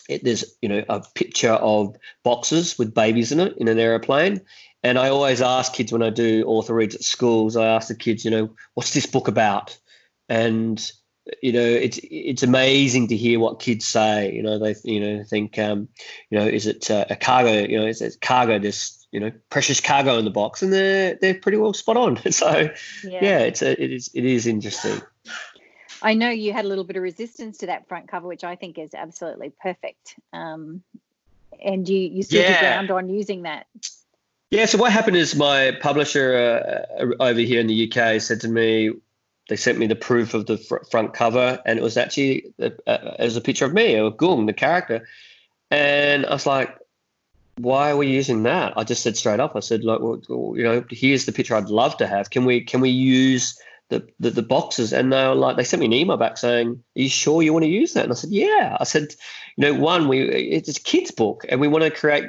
it, 0.09 0.23
there's 0.23 0.55
you 0.63 0.69
know 0.69 0.83
a 0.89 1.03
picture 1.13 1.53
of 1.53 1.95
boxes 2.23 2.79
with 2.79 2.95
babies 2.95 3.31
in 3.31 3.39
it 3.39 3.57
in 3.57 3.67
an 3.67 3.77
aeroplane. 3.77 4.41
And 4.83 4.97
I 4.97 5.09
always 5.09 5.43
ask 5.43 5.71
kids 5.71 5.91
when 5.91 6.01
I 6.01 6.09
do 6.09 6.43
author 6.47 6.73
reads 6.73 6.95
at 6.95 7.03
schools, 7.03 7.55
I 7.55 7.67
ask 7.67 7.89
the 7.89 7.93
kids, 7.93 8.25
you 8.25 8.31
know, 8.31 8.55
what's 8.73 8.95
this 8.95 9.05
book 9.05 9.27
about? 9.27 9.77
And 10.27 10.91
you 11.41 11.53
know, 11.53 11.61
it's 11.61 11.99
it's 12.03 12.43
amazing 12.43 13.07
to 13.09 13.17
hear 13.17 13.39
what 13.39 13.59
kids 13.59 13.85
say. 13.85 14.33
You 14.33 14.43
know, 14.43 14.59
they 14.59 14.75
you 14.83 14.99
know 14.99 15.23
think, 15.23 15.57
um, 15.59 15.87
you 16.29 16.39
know, 16.39 16.45
is 16.45 16.67
it 16.67 16.89
uh, 16.89 17.05
a 17.09 17.15
cargo? 17.15 17.51
You 17.51 17.79
know, 17.79 17.85
is 17.85 18.01
it 18.01 18.19
cargo? 18.21 18.59
This 18.59 19.01
you 19.11 19.19
know, 19.19 19.31
precious 19.49 19.81
cargo 19.81 20.17
in 20.17 20.25
the 20.25 20.31
box, 20.31 20.61
and 20.61 20.71
they're 20.71 21.15
they're 21.15 21.35
pretty 21.35 21.57
well 21.57 21.73
spot 21.73 21.97
on. 21.97 22.19
So, 22.31 22.69
yeah, 23.03 23.19
yeah 23.21 23.39
it's 23.39 23.61
a, 23.61 23.81
it 23.81 23.91
is 23.91 24.09
it 24.13 24.25
is 24.25 24.47
interesting. 24.47 25.01
I 26.01 26.15
know 26.15 26.29
you 26.29 26.53
had 26.53 26.65
a 26.65 26.67
little 26.67 26.83
bit 26.83 26.95
of 26.95 27.03
resistance 27.03 27.59
to 27.59 27.67
that 27.67 27.87
front 27.87 28.07
cover, 28.07 28.27
which 28.27 28.43
I 28.43 28.55
think 28.55 28.79
is 28.79 28.95
absolutely 28.95 29.51
perfect. 29.61 30.15
Um, 30.33 30.81
and 31.63 31.87
you 31.87 31.99
you 31.99 32.23
stood 32.23 32.41
yeah. 32.41 32.59
ground 32.59 32.89
on 32.89 33.09
using 33.09 33.43
that. 33.43 33.67
Yeah. 34.49 34.65
So 34.65 34.77
what 34.77 34.91
happened 34.91 35.17
is 35.17 35.35
my 35.35 35.77
publisher 35.81 36.85
uh, 36.99 37.23
over 37.23 37.39
here 37.39 37.59
in 37.59 37.67
the 37.67 37.91
UK 37.91 38.21
said 38.21 38.41
to 38.41 38.47
me, 38.47 38.91
they 39.49 39.55
sent 39.55 39.77
me 39.77 39.87
the 39.87 39.95
proof 39.95 40.33
of 40.33 40.45
the 40.45 40.57
fr- 40.57 40.83
front 40.89 41.13
cover, 41.13 41.59
and 41.65 41.77
it 41.77 41.81
was 41.81 41.97
actually 41.97 42.53
uh, 42.61 42.69
as 43.19 43.35
a 43.35 43.41
picture 43.41 43.65
of 43.65 43.73
me, 43.73 43.99
or 43.99 44.11
Gung, 44.11 44.45
the 44.45 44.53
character. 44.53 45.07
And 45.69 46.25
I 46.25 46.31
was 46.31 46.45
like, 46.45 46.77
why 47.57 47.91
are 47.91 47.97
we 47.97 48.07
using 48.07 48.43
that? 48.43 48.77
I 48.77 48.83
just 48.83 49.03
said 49.03 49.17
straight 49.17 49.39
up. 49.39 49.55
I 49.55 49.59
said, 49.59 49.83
like, 49.83 49.99
well, 49.99 50.21
you 50.55 50.63
know, 50.63 50.83
here's 50.89 51.25
the 51.25 51.31
picture 51.31 51.55
I'd 51.55 51.69
love 51.69 51.97
to 51.97 52.07
have. 52.07 52.29
Can 52.29 52.45
we 52.45 52.61
can 52.61 52.81
we 52.81 52.89
use 52.89 53.59
the, 53.89 54.07
the, 54.19 54.31
the 54.31 54.41
boxes? 54.41 54.93
And 54.93 55.11
they 55.11 55.27
were 55.27 55.35
like, 55.35 55.57
they 55.57 55.63
sent 55.63 55.81
me 55.81 55.85
an 55.85 55.93
email 55.93 56.17
back 56.17 56.37
saying, 56.37 56.69
"Are 56.69 57.01
you 57.01 57.09
sure 57.09 57.41
you 57.41 57.53
want 57.53 57.63
to 57.63 57.71
use 57.71 57.93
that?" 57.93 58.03
And 58.03 58.11
I 58.11 58.15
said, 58.15 58.31
"Yeah." 58.31 58.77
I 58.79 58.83
said, 58.83 59.07
you 59.57 59.61
know, 59.61 59.73
one, 59.73 60.07
we 60.07 60.21
it's 60.21 60.77
a 60.77 60.81
kids 60.81 61.11
book, 61.11 61.45
and 61.49 61.59
we 61.59 61.67
want 61.67 61.83
to 61.83 61.91
create 61.91 62.25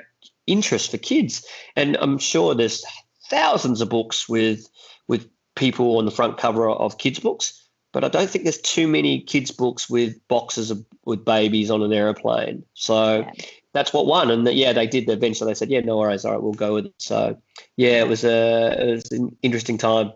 interest 0.47 0.91
for 0.91 0.99
kids. 0.99 1.47
And 1.77 1.97
I'm 2.01 2.19
sure 2.19 2.55
there's 2.55 2.85
thousands 3.31 3.81
of 3.81 3.89
books 3.89 4.29
with 4.29 4.69
with 5.09 5.29
people 5.55 5.99
on 5.99 6.05
the 6.05 6.11
front 6.11 6.39
cover 6.39 6.69
of 6.69 6.99
kids' 6.99 7.21
books, 7.21 7.63
but 7.93 8.05
I 8.05 8.09
don't 8.09 8.29
think 8.29 8.45
there's 8.45 8.61
too 8.61 8.89
many 8.89 9.21
kids' 9.21 9.51
books 9.51 9.89
with 9.89 10.17
boxes 10.29 10.71
of, 10.71 10.85
with 11.05 11.25
babies 11.25 11.71
on 11.71 11.83
an 11.83 11.93
aeroplane. 11.93 12.65
So 12.75 13.21
yeah. 13.21 13.33
that's 13.73 13.93
what 13.93 14.07
won. 14.07 14.31
And 14.31 14.47
the, 14.47 14.55
yeah, 14.55 14.73
they 14.73 14.87
did. 14.87 15.09
Eventually, 15.09 15.51
they 15.51 15.55
said, 15.55 15.71
"Yeah, 15.71 15.81
no 15.81 15.99
worries. 15.99 16.25
All 16.25 16.33
right, 16.33 16.43
we'll 16.43 16.53
go 16.53 16.75
with 16.75 16.87
it." 16.87 16.95
So 16.99 17.37
yeah, 17.77 18.01
it 18.01 18.09
was 18.09 18.25
a 18.25 18.91
it 18.91 18.95
was 18.95 19.13
an 19.13 19.37
interesting 19.43 19.79
time. 19.79 20.13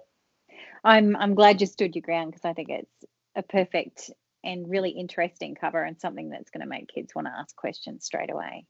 I'm 0.84 1.16
I'm 1.16 1.34
glad 1.34 1.60
you 1.60 1.66
stood 1.66 1.94
your 1.94 2.02
ground 2.02 2.32
because 2.32 2.44
I 2.44 2.54
think 2.54 2.70
it's 2.70 3.04
a 3.34 3.42
perfect 3.42 4.10
and 4.42 4.70
really 4.70 4.90
interesting 4.90 5.54
cover 5.54 5.82
and 5.82 6.00
something 6.00 6.30
that's 6.30 6.50
going 6.50 6.60
to 6.60 6.68
make 6.68 6.88
kids 6.88 7.14
want 7.14 7.26
to 7.26 7.34
ask 7.36 7.54
questions 7.56 8.04
straight 8.04 8.30
away. 8.30 8.64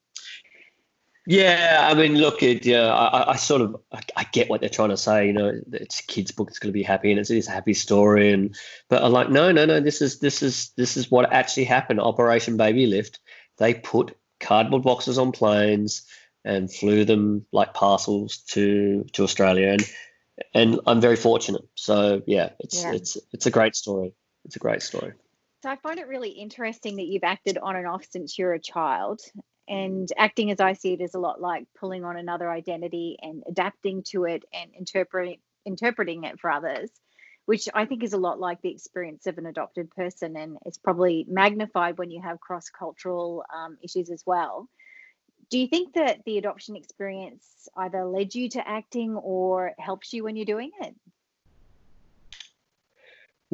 Yeah, 1.27 1.89
I 1.91 1.95
mean, 1.95 2.15
look, 2.15 2.43
it, 2.45 2.65
yeah, 2.65 2.87
I, 2.87 3.33
I 3.33 3.37
sort 3.37 3.61
of 3.61 3.77
I, 3.93 4.01
I, 4.15 4.25
get 4.25 4.49
what 4.49 4.61
they're 4.61 4.71
trying 4.71 4.91
to 4.91 4.97
say. 4.97 5.27
You 5.27 5.33
know, 5.33 5.61
it's 5.73 5.99
a 5.99 6.05
kids' 6.05 6.31
book; 6.31 6.49
it's 6.49 6.61
going 6.61 6.73
to 6.73 6.79
be 6.79 6.85
happy, 6.85 7.11
and 7.11 7.19
it's, 7.19 7.31
it's 7.31 7.49
a 7.49 7.53
happy 7.53 7.75
story. 7.75 8.33
And 8.33 8.57
but 8.89 9.03
I'm 9.03 9.11
like, 9.11 9.29
no, 9.29 9.51
no, 9.51 9.67
no. 9.67 9.81
This 9.81 10.01
is 10.01 10.21
this 10.21 10.41
is 10.41 10.71
this 10.77 10.97
is 10.97 11.11
what 11.11 11.33
actually 11.33 11.65
happened. 11.65 12.01
Operation 12.01 12.57
Baby 12.57 12.87
Lift. 12.87 13.19
They 13.59 13.75
put 13.75 14.17
cardboard 14.39 14.85
boxes 14.85 15.19
on 15.19 15.33
planes 15.33 16.07
and 16.45 16.73
flew 16.73 17.05
them 17.05 17.45
like 17.51 17.75
parcels 17.75 18.39
to 18.51 19.05
to 19.13 19.25
Australia, 19.25 19.71
and 19.71 19.85
and 20.55 20.81
I'm 20.87 21.01
very 21.01 21.17
fortunate. 21.17 21.67
So 21.75 22.23
yeah, 22.29 22.51
it's 22.61 22.85
yeah. 22.85 22.93
it's 22.93 23.19
it's 23.33 23.47
a 23.47 23.51
great 23.51 23.75
story. 23.75 24.15
It's 24.45 24.55
a 24.55 24.61
great 24.61 24.83
story. 24.83 25.13
So 25.65 25.71
I 25.71 25.77
find 25.77 25.99
it 25.99 26.07
really 26.07 26.31
interesting 26.31 26.97
that 26.97 27.07
you've 27.07 27.25
acted 27.25 27.59
on 27.59 27.75
and 27.75 27.89
off 27.89 28.07
since 28.09 28.39
you're 28.39 28.53
a 28.53 28.61
child, 28.61 29.21
and 29.69 30.09
acting 30.17 30.51
as 30.51 30.61
I 30.61 30.75
see 30.75 30.93
it 30.93 31.01
is 31.01 31.15
a 31.15 31.19
lot 31.21 31.41
like 31.41 31.67
pulling 31.79 32.05
on 32.05 32.17
another 32.17 32.51
identity 32.51 33.17
and 33.21 33.43
adapting 33.49 34.03
to 34.11 34.25
it 34.25 34.45
and 34.53 34.71
interpreting 34.79 35.39
interpreting 35.65 36.25
it 36.25 36.39
for 36.41 36.51
others, 36.51 36.91
which 37.47 37.69
I 37.75 37.87
think 37.87 38.05
is 38.05 38.13
a 38.13 38.19
lot 38.19 38.39
like 38.39 38.63
the 38.63 38.71
experience 38.71 39.27
of 39.27 39.39
an 39.39 39.47
adopted 39.47 39.91
person, 39.91 40.37
and 40.37 40.59
it's 40.65 40.79
probably 40.79 41.27
magnified 41.29 41.99
when 41.99 42.11
you 42.11 42.23
have 42.23 42.41
cross 42.41 42.71
cultural 42.71 43.45
um, 43.55 43.79
issues 43.83 44.11
as 44.11 44.23
well. 44.27 44.69
Do 45.51 45.59
you 45.59 45.69
think 45.69 45.95
that 45.95 46.25
the 46.25 46.39
adoption 46.39 46.77
experience 46.77 47.69
either 47.77 48.05
led 48.05 48.35
you 48.35 48.49
to 48.51 48.69
acting 48.69 49.17
or 49.17 49.73
helps 49.79 50.13
you 50.13 50.25
when 50.25 50.37
you're 50.37 50.47
doing 50.47 50.71
it? 50.81 50.95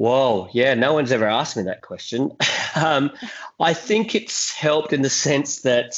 Whoa, 0.02 0.48
yeah, 0.52 0.74
no 0.74 0.94
one's 0.94 1.12
ever 1.12 1.28
asked 1.28 1.56
me 1.56 1.62
that 1.62 1.82
question. 1.82 2.32
um, 2.74 3.12
I 3.60 3.72
think 3.72 4.16
it's 4.16 4.52
helped 4.52 4.92
in 4.92 5.02
the 5.02 5.08
sense 5.08 5.60
that 5.60 5.94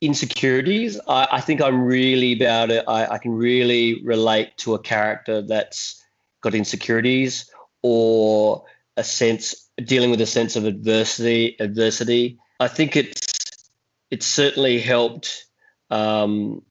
insecurities, 0.00 0.98
I, 1.06 1.28
I 1.30 1.40
think 1.40 1.62
I'm 1.62 1.84
really 1.84 2.32
about 2.32 2.72
it. 2.72 2.84
I, 2.88 3.06
I, 3.06 3.18
can 3.18 3.30
really 3.30 4.02
relate 4.02 4.56
to 4.56 4.74
a 4.74 4.80
character 4.80 5.40
that's 5.40 6.04
got 6.40 6.56
insecurities 6.56 7.48
or 7.82 8.64
a 8.96 9.04
sense 9.04 9.68
dealing 9.84 10.10
with 10.10 10.20
a 10.20 10.26
sense 10.26 10.56
of 10.56 10.64
adversity. 10.64 11.54
Adversity. 11.60 12.40
I 12.58 12.66
think 12.66 12.96
it's 12.96 13.70
it's 14.10 14.26
certainly 14.26 14.80
helped 14.80 15.46
um, 15.90 16.62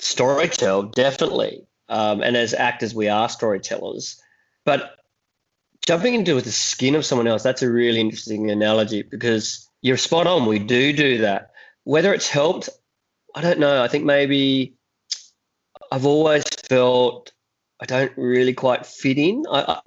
storytell 0.00 0.92
definitely. 0.92 1.64
Um, 1.88 2.22
and 2.22 2.36
as 2.36 2.54
actors, 2.54 2.92
we 2.92 3.08
are 3.08 3.28
storytellers. 3.28 4.20
But 4.64 4.96
jumping 5.86 6.14
into 6.14 6.34
with 6.34 6.44
the 6.44 6.52
skin 6.52 6.94
of 6.94 7.04
someone 7.04 7.26
else, 7.26 7.42
that's 7.42 7.62
a 7.62 7.70
really 7.70 8.00
interesting 8.00 8.50
analogy 8.50 9.02
because 9.02 9.68
you're 9.80 9.96
spot 9.96 10.26
on. 10.26 10.46
We 10.46 10.58
do 10.58 10.92
do 10.92 11.18
that. 11.18 11.52
Whether 11.84 12.14
it's 12.14 12.28
helped, 12.28 12.68
I 13.34 13.40
don't 13.40 13.58
know. 13.58 13.82
I 13.82 13.88
think 13.88 14.04
maybe 14.04 14.74
I've 15.90 16.06
always 16.06 16.44
felt 16.68 17.32
I 17.80 17.86
don't 17.86 18.12
really 18.16 18.54
quite 18.54 18.86
fit 18.86 19.18
in. 19.18 19.44
I, 19.50 19.80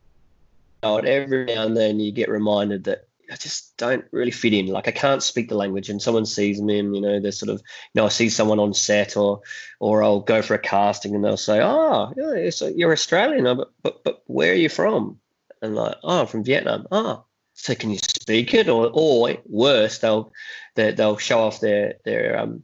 I 0.84 1.00
every 1.06 1.46
now 1.46 1.66
and 1.66 1.76
then 1.76 2.00
you 2.00 2.12
get 2.12 2.30
reminded 2.30 2.84
that 2.84 3.08
I 3.32 3.36
just 3.38 3.76
don't 3.78 4.06
really 4.12 4.32
fit 4.32 4.54
in. 4.54 4.68
Like 4.68 4.88
I 4.88 4.92
can't 4.92 5.24
speak 5.24 5.50
the 5.50 5.56
language, 5.56 5.90
and 5.90 6.02
someone 6.02 6.26
sees 6.26 6.62
me, 6.62 6.78
and 6.78 6.96
you 6.96 7.02
know, 7.02 7.20
they're 7.20 7.32
sort 7.32 7.50
of, 7.50 7.60
you 7.60 8.02
know, 8.02 8.06
I 8.06 8.10
see 8.10 8.30
someone 8.30 8.60
on 8.60 8.74
set, 8.74 9.18
or, 9.18 9.42
or 9.80 10.04
I'll 10.04 10.20
go 10.20 10.42
for 10.42 10.54
a 10.54 10.60
casting, 10.60 11.16
and 11.16 11.24
they'll 11.24 11.38
say, 11.38 11.60
"Oh, 11.62 12.14
yeah, 12.16 12.50
so 12.52 12.68
you're 12.68 12.92
Australian, 12.92 13.48
uh, 13.48 13.56
but 13.56 13.74
but 13.82 14.04
but 14.04 14.24
where 14.28 14.52
are 14.52 14.56
you 14.56 14.70
from?" 14.70 15.20
And 15.62 15.76
like, 15.76 15.96
"Oh, 16.04 16.22
I'm 16.22 16.28
from 16.28 16.44
Vietnam." 16.44 16.88
Oh, 16.92 17.26
so 17.54 17.76
can 17.76 17.90
you 17.90 17.98
speak 17.98 18.54
it? 18.54 18.70
Or 18.70 18.90
or 18.94 19.38
worse, 19.46 20.00
they'll 20.00 20.32
they, 20.76 20.92
they'll 20.92 21.18
show 21.18 21.40
off 21.40 21.60
their 21.60 21.96
their 22.04 22.40
um 22.40 22.64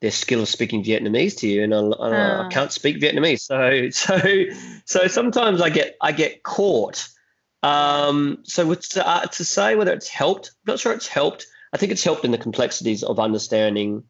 their 0.00 0.10
skill 0.10 0.42
of 0.42 0.48
speaking 0.48 0.82
Vietnamese 0.82 1.38
to 1.38 1.48
you, 1.48 1.62
and 1.62 1.74
I, 1.74 1.78
I, 1.78 2.46
I 2.46 2.48
can't 2.48 2.72
speak 2.72 3.00
Vietnamese. 3.00 3.40
So 3.40 3.90
so 3.90 4.44
so 4.84 5.06
sometimes 5.08 5.60
I 5.60 5.70
get 5.70 5.96
I 6.00 6.12
get 6.12 6.42
caught 6.42 7.08
um, 7.62 8.38
so 8.44 8.74
to, 8.74 9.06
uh, 9.06 9.26
to 9.26 9.44
say 9.44 9.74
whether 9.74 9.92
it's 9.92 10.08
helped, 10.08 10.48
I'm 10.48 10.72
not 10.72 10.80
sure 10.80 10.92
it's 10.92 11.08
helped. 11.08 11.46
I 11.72 11.76
think 11.76 11.92
it's 11.92 12.04
helped 12.04 12.24
in 12.24 12.30
the 12.30 12.38
complexities 12.38 13.02
of 13.02 13.18
understanding 13.18 14.04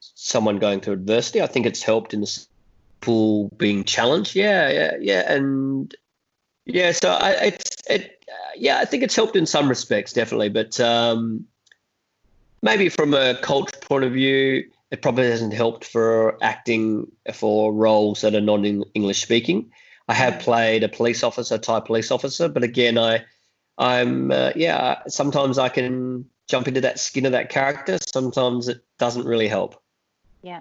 someone 0.00 0.58
going 0.58 0.80
through 0.80 0.94
adversity. 0.94 1.42
I 1.42 1.46
think 1.46 1.66
it's 1.66 1.82
helped 1.82 2.14
in 2.14 2.20
the 2.20 2.46
pool 3.00 3.48
being 3.56 3.84
challenged. 3.84 4.36
Yeah, 4.36 4.70
yeah, 4.70 4.92
yeah, 5.00 5.32
and 5.32 5.94
yeah. 6.66 6.92
So 6.92 7.10
I, 7.10 7.30
it's 7.32 7.76
it. 7.88 8.24
Uh, 8.28 8.52
yeah, 8.56 8.78
I 8.78 8.84
think 8.84 9.02
it's 9.02 9.16
helped 9.16 9.36
in 9.36 9.46
some 9.46 9.68
respects, 9.68 10.12
definitely. 10.12 10.48
But 10.48 10.78
um, 10.80 11.46
maybe 12.62 12.88
from 12.88 13.14
a 13.14 13.34
culture 13.40 13.78
point 13.80 14.04
of 14.04 14.12
view, 14.12 14.70
it 14.90 15.02
probably 15.02 15.30
hasn't 15.30 15.54
helped 15.54 15.84
for 15.84 16.38
acting 16.42 17.10
for 17.34 17.72
roles 17.72 18.20
that 18.20 18.34
are 18.34 18.40
non-English 18.40 19.22
speaking. 19.22 19.70
I 20.08 20.14
have 20.14 20.40
played 20.40 20.84
a 20.84 20.88
police 20.88 21.22
officer, 21.22 21.58
Thai 21.58 21.80
police 21.80 22.10
officer, 22.10 22.48
but 22.48 22.62
again, 22.62 22.98
I, 22.98 23.24
I'm 23.78 24.30
uh, 24.30 24.52
yeah. 24.54 25.02
Sometimes 25.08 25.58
I 25.58 25.68
can 25.68 26.26
jump 26.48 26.68
into 26.68 26.82
that 26.82 26.98
skin 26.98 27.26
of 27.26 27.32
that 27.32 27.48
character. 27.48 27.98
Sometimes 27.98 28.68
it 28.68 28.84
doesn't 28.98 29.24
really 29.24 29.48
help. 29.48 29.80
Yeah. 30.42 30.60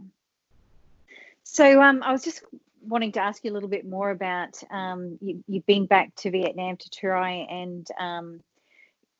So 1.43 1.81
um, 1.81 2.01
I 2.03 2.13
was 2.13 2.23
just 2.23 2.43
wanting 2.81 3.13
to 3.13 3.21
ask 3.21 3.43
you 3.43 3.51
a 3.51 3.53
little 3.53 3.69
bit 3.69 3.87
more 3.87 4.11
about 4.11 4.61
um, 4.71 5.17
you, 5.21 5.43
have 5.53 5.65
been 5.65 5.85
back 5.85 6.15
to 6.17 6.31
Vietnam 6.31 6.77
to 6.77 6.89
try 6.89 7.45
and 7.49 7.87
um, 7.99 8.41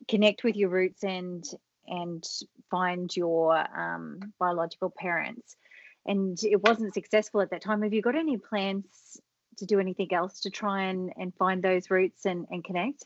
connect 0.08 0.43
with 0.43 0.56
your 0.56 0.69
roots 0.69 1.04
and 1.04 1.43
and 1.88 2.24
find 2.69 3.15
your 3.15 3.58
um, 3.78 4.19
biological 4.39 4.93
parents, 4.95 5.56
and 6.06 6.38
it 6.43 6.62
wasn't 6.63 6.93
successful 6.93 7.41
at 7.41 7.50
that 7.52 7.62
time. 7.62 7.82
Have 7.82 7.93
you 7.93 8.02
got 8.02 8.15
any 8.15 8.38
plans 8.38 9.19
to 9.58 9.65
do 9.65 9.80
anything 9.80 10.13
else 10.13 10.41
to 10.41 10.50
try 10.50 10.84
and, 10.84 11.12
and 11.17 11.34
find 11.36 11.62
those 11.62 11.89
roots 11.89 12.26
and, 12.26 12.47
and 12.50 12.63
connect? 12.63 13.06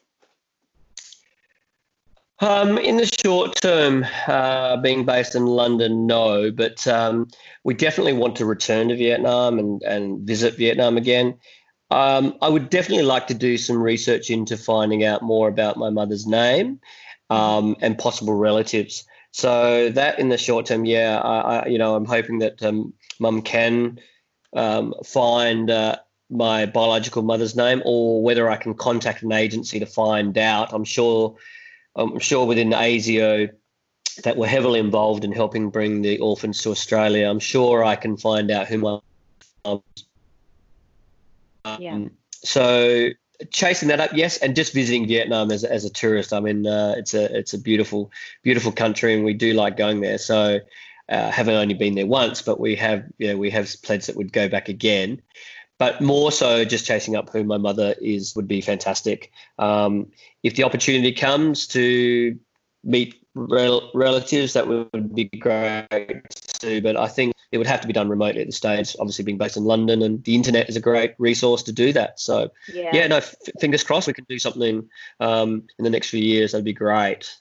Um, 2.40 2.78
in 2.78 2.98
the 2.98 3.10
short 3.24 3.56
term, 3.62 4.06
uh, 4.28 4.76
being 4.78 5.06
based 5.06 5.36
in 5.36 5.46
London, 5.46 6.06
no, 6.06 6.52
but 6.52 6.86
um, 6.86 7.30
we 7.64 7.74
definitely 7.74 8.14
want 8.14 8.36
to 8.38 8.46
return 8.46 8.90
to 8.90 8.96
Vietnam 8.98 9.58
and, 9.58 9.82
and 9.84 10.28
visit 10.28 10.58
Vietnam 10.58 10.98
again. 10.98 11.38
Um, 11.92 12.36
I 12.42 12.50
would 12.50 12.70
definitely 12.70 13.06
like 13.06 13.28
to 13.28 13.34
do 13.34 13.58
some 13.58 13.82
research 13.82 14.30
into 14.30 14.58
finding 14.58 15.06
out 15.06 15.22
more 15.22 15.48
about 15.48 15.78
my 15.78 15.90
mother's 15.90 16.28
name 16.28 16.82
um, 17.30 17.78
and 17.80 17.98
possible 17.98 18.34
relatives. 18.34 19.06
So 19.32 19.90
that 19.90 20.20
in 20.20 20.30
the 20.30 20.38
short 20.38 20.66
term, 20.66 20.84
yeah, 20.84 21.20
I, 21.20 21.60
I 21.60 21.66
you 21.68 21.78
know, 21.78 21.96
I'm 21.96 22.06
hoping 22.06 22.40
that 22.40 22.62
um, 22.62 22.94
mum 23.20 23.44
can 23.44 24.00
um, 24.54 24.94
find 25.06 25.70
uh, 25.70 25.98
my 26.30 26.66
biological 26.66 27.22
mother's 27.22 27.56
name 27.56 27.82
or 27.86 28.22
whether 28.22 28.50
I 28.50 28.58
can 28.58 28.74
contact 28.74 29.24
an 29.24 29.32
agency 29.32 29.80
to 29.80 29.86
find 29.86 30.38
out. 30.38 30.74
I'm 30.74 30.86
sure 30.86 31.38
I'm 31.96 32.20
sure 32.20 32.46
within 32.46 32.72
ASIO 32.72 33.52
that 34.24 34.38
we're 34.38 34.48
heavily 34.48 34.80
involved 34.80 35.24
in 35.24 35.32
helping 35.32 35.70
bring 35.70 36.02
the 36.02 36.20
orphans 36.20 36.62
to 36.62 36.72
Australia. 36.72 37.30
I'm 37.30 37.40
sure 37.40 37.84
I 37.84 37.96
can 37.96 38.18
find 38.18 38.52
out 38.52 38.68
who 38.68 38.78
my 38.78 39.00
um, 39.66 39.82
yeah. 41.80 42.00
so 42.32 43.10
chasing 43.50 43.90
that 43.90 44.00
up, 44.00 44.12
yes, 44.14 44.38
and 44.38 44.56
just 44.56 44.74
visiting 44.74 45.08
Vietnam 45.08 45.52
as, 45.52 45.64
as 45.64 45.84
a 45.86 45.90
tourist. 45.90 46.32
I 46.34 46.40
mean, 46.40 46.68
uh, 46.68 46.96
it's 46.98 47.14
a 47.14 47.36
it's 47.36 47.54
a 47.54 47.58
beautiful 47.58 48.12
beautiful 48.44 48.72
country, 48.72 49.16
and 49.16 49.26
we 49.26 49.34
do 49.34 49.54
like 49.54 49.76
going 49.76 50.02
there. 50.02 50.18
So, 50.18 50.60
uh, 51.10 51.32
haven't 51.32 51.56
only 51.56 51.74
been 51.74 51.96
there 51.96 52.06
once, 52.06 52.42
but 52.42 52.60
we 52.60 52.76
have 52.76 53.06
you 53.18 53.30
know 53.30 53.38
we 53.38 53.50
have 53.50 53.74
pledged 53.84 54.08
that 54.08 54.16
we'd 54.16 54.32
go 54.32 54.48
back 54.48 54.70
again 54.70 55.22
but 55.78 56.02
more 56.02 56.32
so 56.32 56.64
just 56.64 56.86
chasing 56.86 57.16
up 57.16 57.30
who 57.30 57.44
my 57.44 57.58
mother 57.58 57.96
is 58.02 58.36
would 58.36 58.48
be 58.48 58.62
fantastic. 58.62 59.32
Um, 59.60 60.12
if 60.44 60.56
the 60.56 60.64
opportunity 60.64 61.12
comes 61.12 61.68
to 61.68 62.38
meet 62.84 63.16
rel- 63.34 63.92
relatives, 63.94 64.54
that 64.54 64.68
would 64.68 65.14
be 65.14 65.26
great 65.26 65.88
too. 66.60 66.82
But 66.82 66.96
I 66.96 67.08
think 67.08 67.34
it 67.52 67.58
would 67.58 67.68
have 67.68 67.82
to 67.82 67.88
be 67.88 67.94
done 67.94 68.10
remotely 68.10 68.42
at 68.42 68.48
the 68.48 68.54
stage. 68.54 68.96
Obviously, 69.00 69.26
being 69.26 69.38
based 69.38 69.58
in 69.58 69.66
London, 69.66 70.02
and 70.02 70.24
the 70.24 70.36
internet 70.36 70.70
is 70.70 70.76
a 70.76 70.82
great 70.82 71.14
resource 71.18 71.64
to 71.64 71.72
do 71.72 71.92
that. 71.94 72.20
So 72.20 72.52
yeah, 72.74 72.96
yeah 72.96 73.08
no, 73.08 73.18
f- 73.18 73.36
fingers 73.60 73.84
crossed 73.84 74.08
we 74.08 74.14
can 74.14 74.26
do 74.30 74.40
something 74.40 74.90
um, 75.20 75.64
in 75.78 75.84
the 75.84 75.90
next 75.90 76.10
few 76.10 76.22
years. 76.22 76.52
That'd 76.52 76.66
be 76.66 76.74
great. 76.74 77.36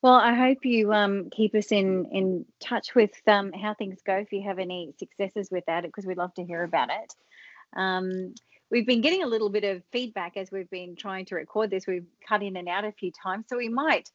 Well, 0.00 0.14
I 0.14 0.34
hope 0.34 0.64
you 0.64 0.92
um, 0.92 1.30
keep 1.30 1.54
us 1.54 1.70
in 1.70 2.06
in 2.12 2.44
touch 2.60 2.94
with 2.94 3.12
um, 3.26 3.52
how 3.52 3.74
things 3.74 4.00
go. 4.04 4.16
If 4.16 4.32
you 4.32 4.42
have 4.42 4.58
any 4.58 4.94
successes 4.98 5.48
with 5.50 5.64
that, 5.66 5.84
because 5.84 6.06
we'd 6.06 6.18
love 6.18 6.34
to 6.34 6.44
hear 6.44 6.64
about 6.64 6.90
it. 6.90 7.14
Um, 7.74 8.34
we've 8.70 8.86
been 8.86 9.00
getting 9.00 9.22
a 9.22 9.26
little 9.26 9.50
bit 9.50 9.64
of 9.64 9.82
feedback 9.92 10.36
as 10.36 10.50
we've 10.50 10.70
been 10.70 10.96
trying 10.96 11.26
to 11.26 11.34
record 11.34 11.70
this. 11.70 11.86
We've 11.86 12.06
cut 12.26 12.42
in 12.42 12.56
and 12.56 12.68
out 12.68 12.84
a 12.84 12.92
few 12.92 13.12
times, 13.12 13.46
so 13.48 13.56
we 13.56 13.68
might 13.68 14.10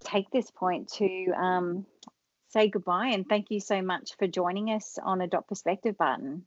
take 0.00 0.30
this 0.30 0.50
point 0.50 0.88
to 0.94 1.32
um, 1.36 1.86
say 2.48 2.68
goodbye 2.68 3.08
and 3.08 3.28
thank 3.28 3.50
you 3.50 3.60
so 3.60 3.80
much 3.80 4.16
for 4.18 4.26
joining 4.26 4.68
us 4.70 4.98
on 5.02 5.20
Adopt 5.20 5.48
Perspective, 5.48 5.96
Barton. 5.96 6.44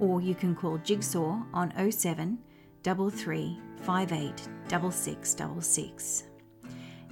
or 0.00 0.20
you 0.20 0.34
can 0.34 0.54
call 0.54 0.78
Jigsaw 0.78 1.42
on 1.52 1.90
07 1.90 2.38
33 2.82 3.60
58 3.82 4.48
6666. 4.68 6.24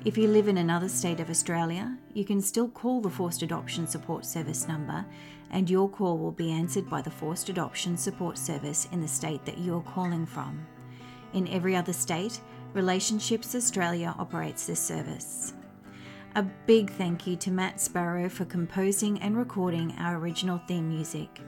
If 0.05 0.17
you 0.17 0.29
live 0.29 0.49
in 0.49 0.59
another 0.59 0.89
state 0.89 1.21
of 1.21 1.29
Australia, 1.29 1.97
you 2.15 2.25
can 2.25 2.41
still 2.41 2.69
call 2.69 3.01
the 3.01 3.11
Forced 3.11 3.43
Adoption 3.43 3.87
Support 3.87 4.25
Service 4.25 4.67
number 4.67 5.05
and 5.51 5.69
your 5.69 5.89
call 5.89 6.19
will 6.19 6.33
be 6.33 6.51
answered 6.53 6.89
by 6.89 7.03
the 7.03 7.11
Forced 7.11 7.49
Adoption 7.49 7.97
Support 7.97 8.39
Service 8.39 8.89
in 8.93 9.01
the 9.01 9.09
state 9.09 9.45
that 9.45 9.59
you're 9.59 9.83
calling 9.83 10.27
from. 10.27 10.67
In 11.33 11.49
every 11.49 11.77
other 11.77 11.93
state, 11.93 12.41
Relationships 12.73 13.55
Australia 13.55 14.15
operates 14.19 14.67
this 14.67 14.81
service. 14.81 15.55
A 16.37 16.43
big 16.67 16.91
thank 16.91 17.27
you 17.27 17.35
to 17.37 17.51
Matt 17.51 17.81
Sparrow 17.81 18.29
for 18.29 18.45
composing 18.45 19.21
and 19.21 19.37
recording 19.37 19.93
our 19.99 20.17
original 20.17 20.61
theme 20.69 20.89
music. 20.89 21.41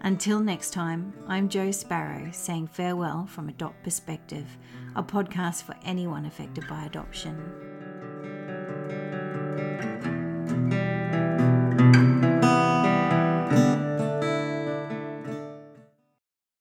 Until 0.00 0.40
next 0.40 0.72
time, 0.72 1.14
I'm 1.28 1.48
Jo 1.48 1.70
Sparrow 1.70 2.30
saying 2.32 2.66
farewell 2.66 3.26
from 3.26 3.48
Adopt 3.48 3.84
Perspective, 3.84 4.58
a 4.96 5.02
podcast 5.02 5.62
for 5.62 5.76
anyone 5.84 6.26
affected 6.26 6.66
by 6.68 6.84
adoption. 6.84 7.64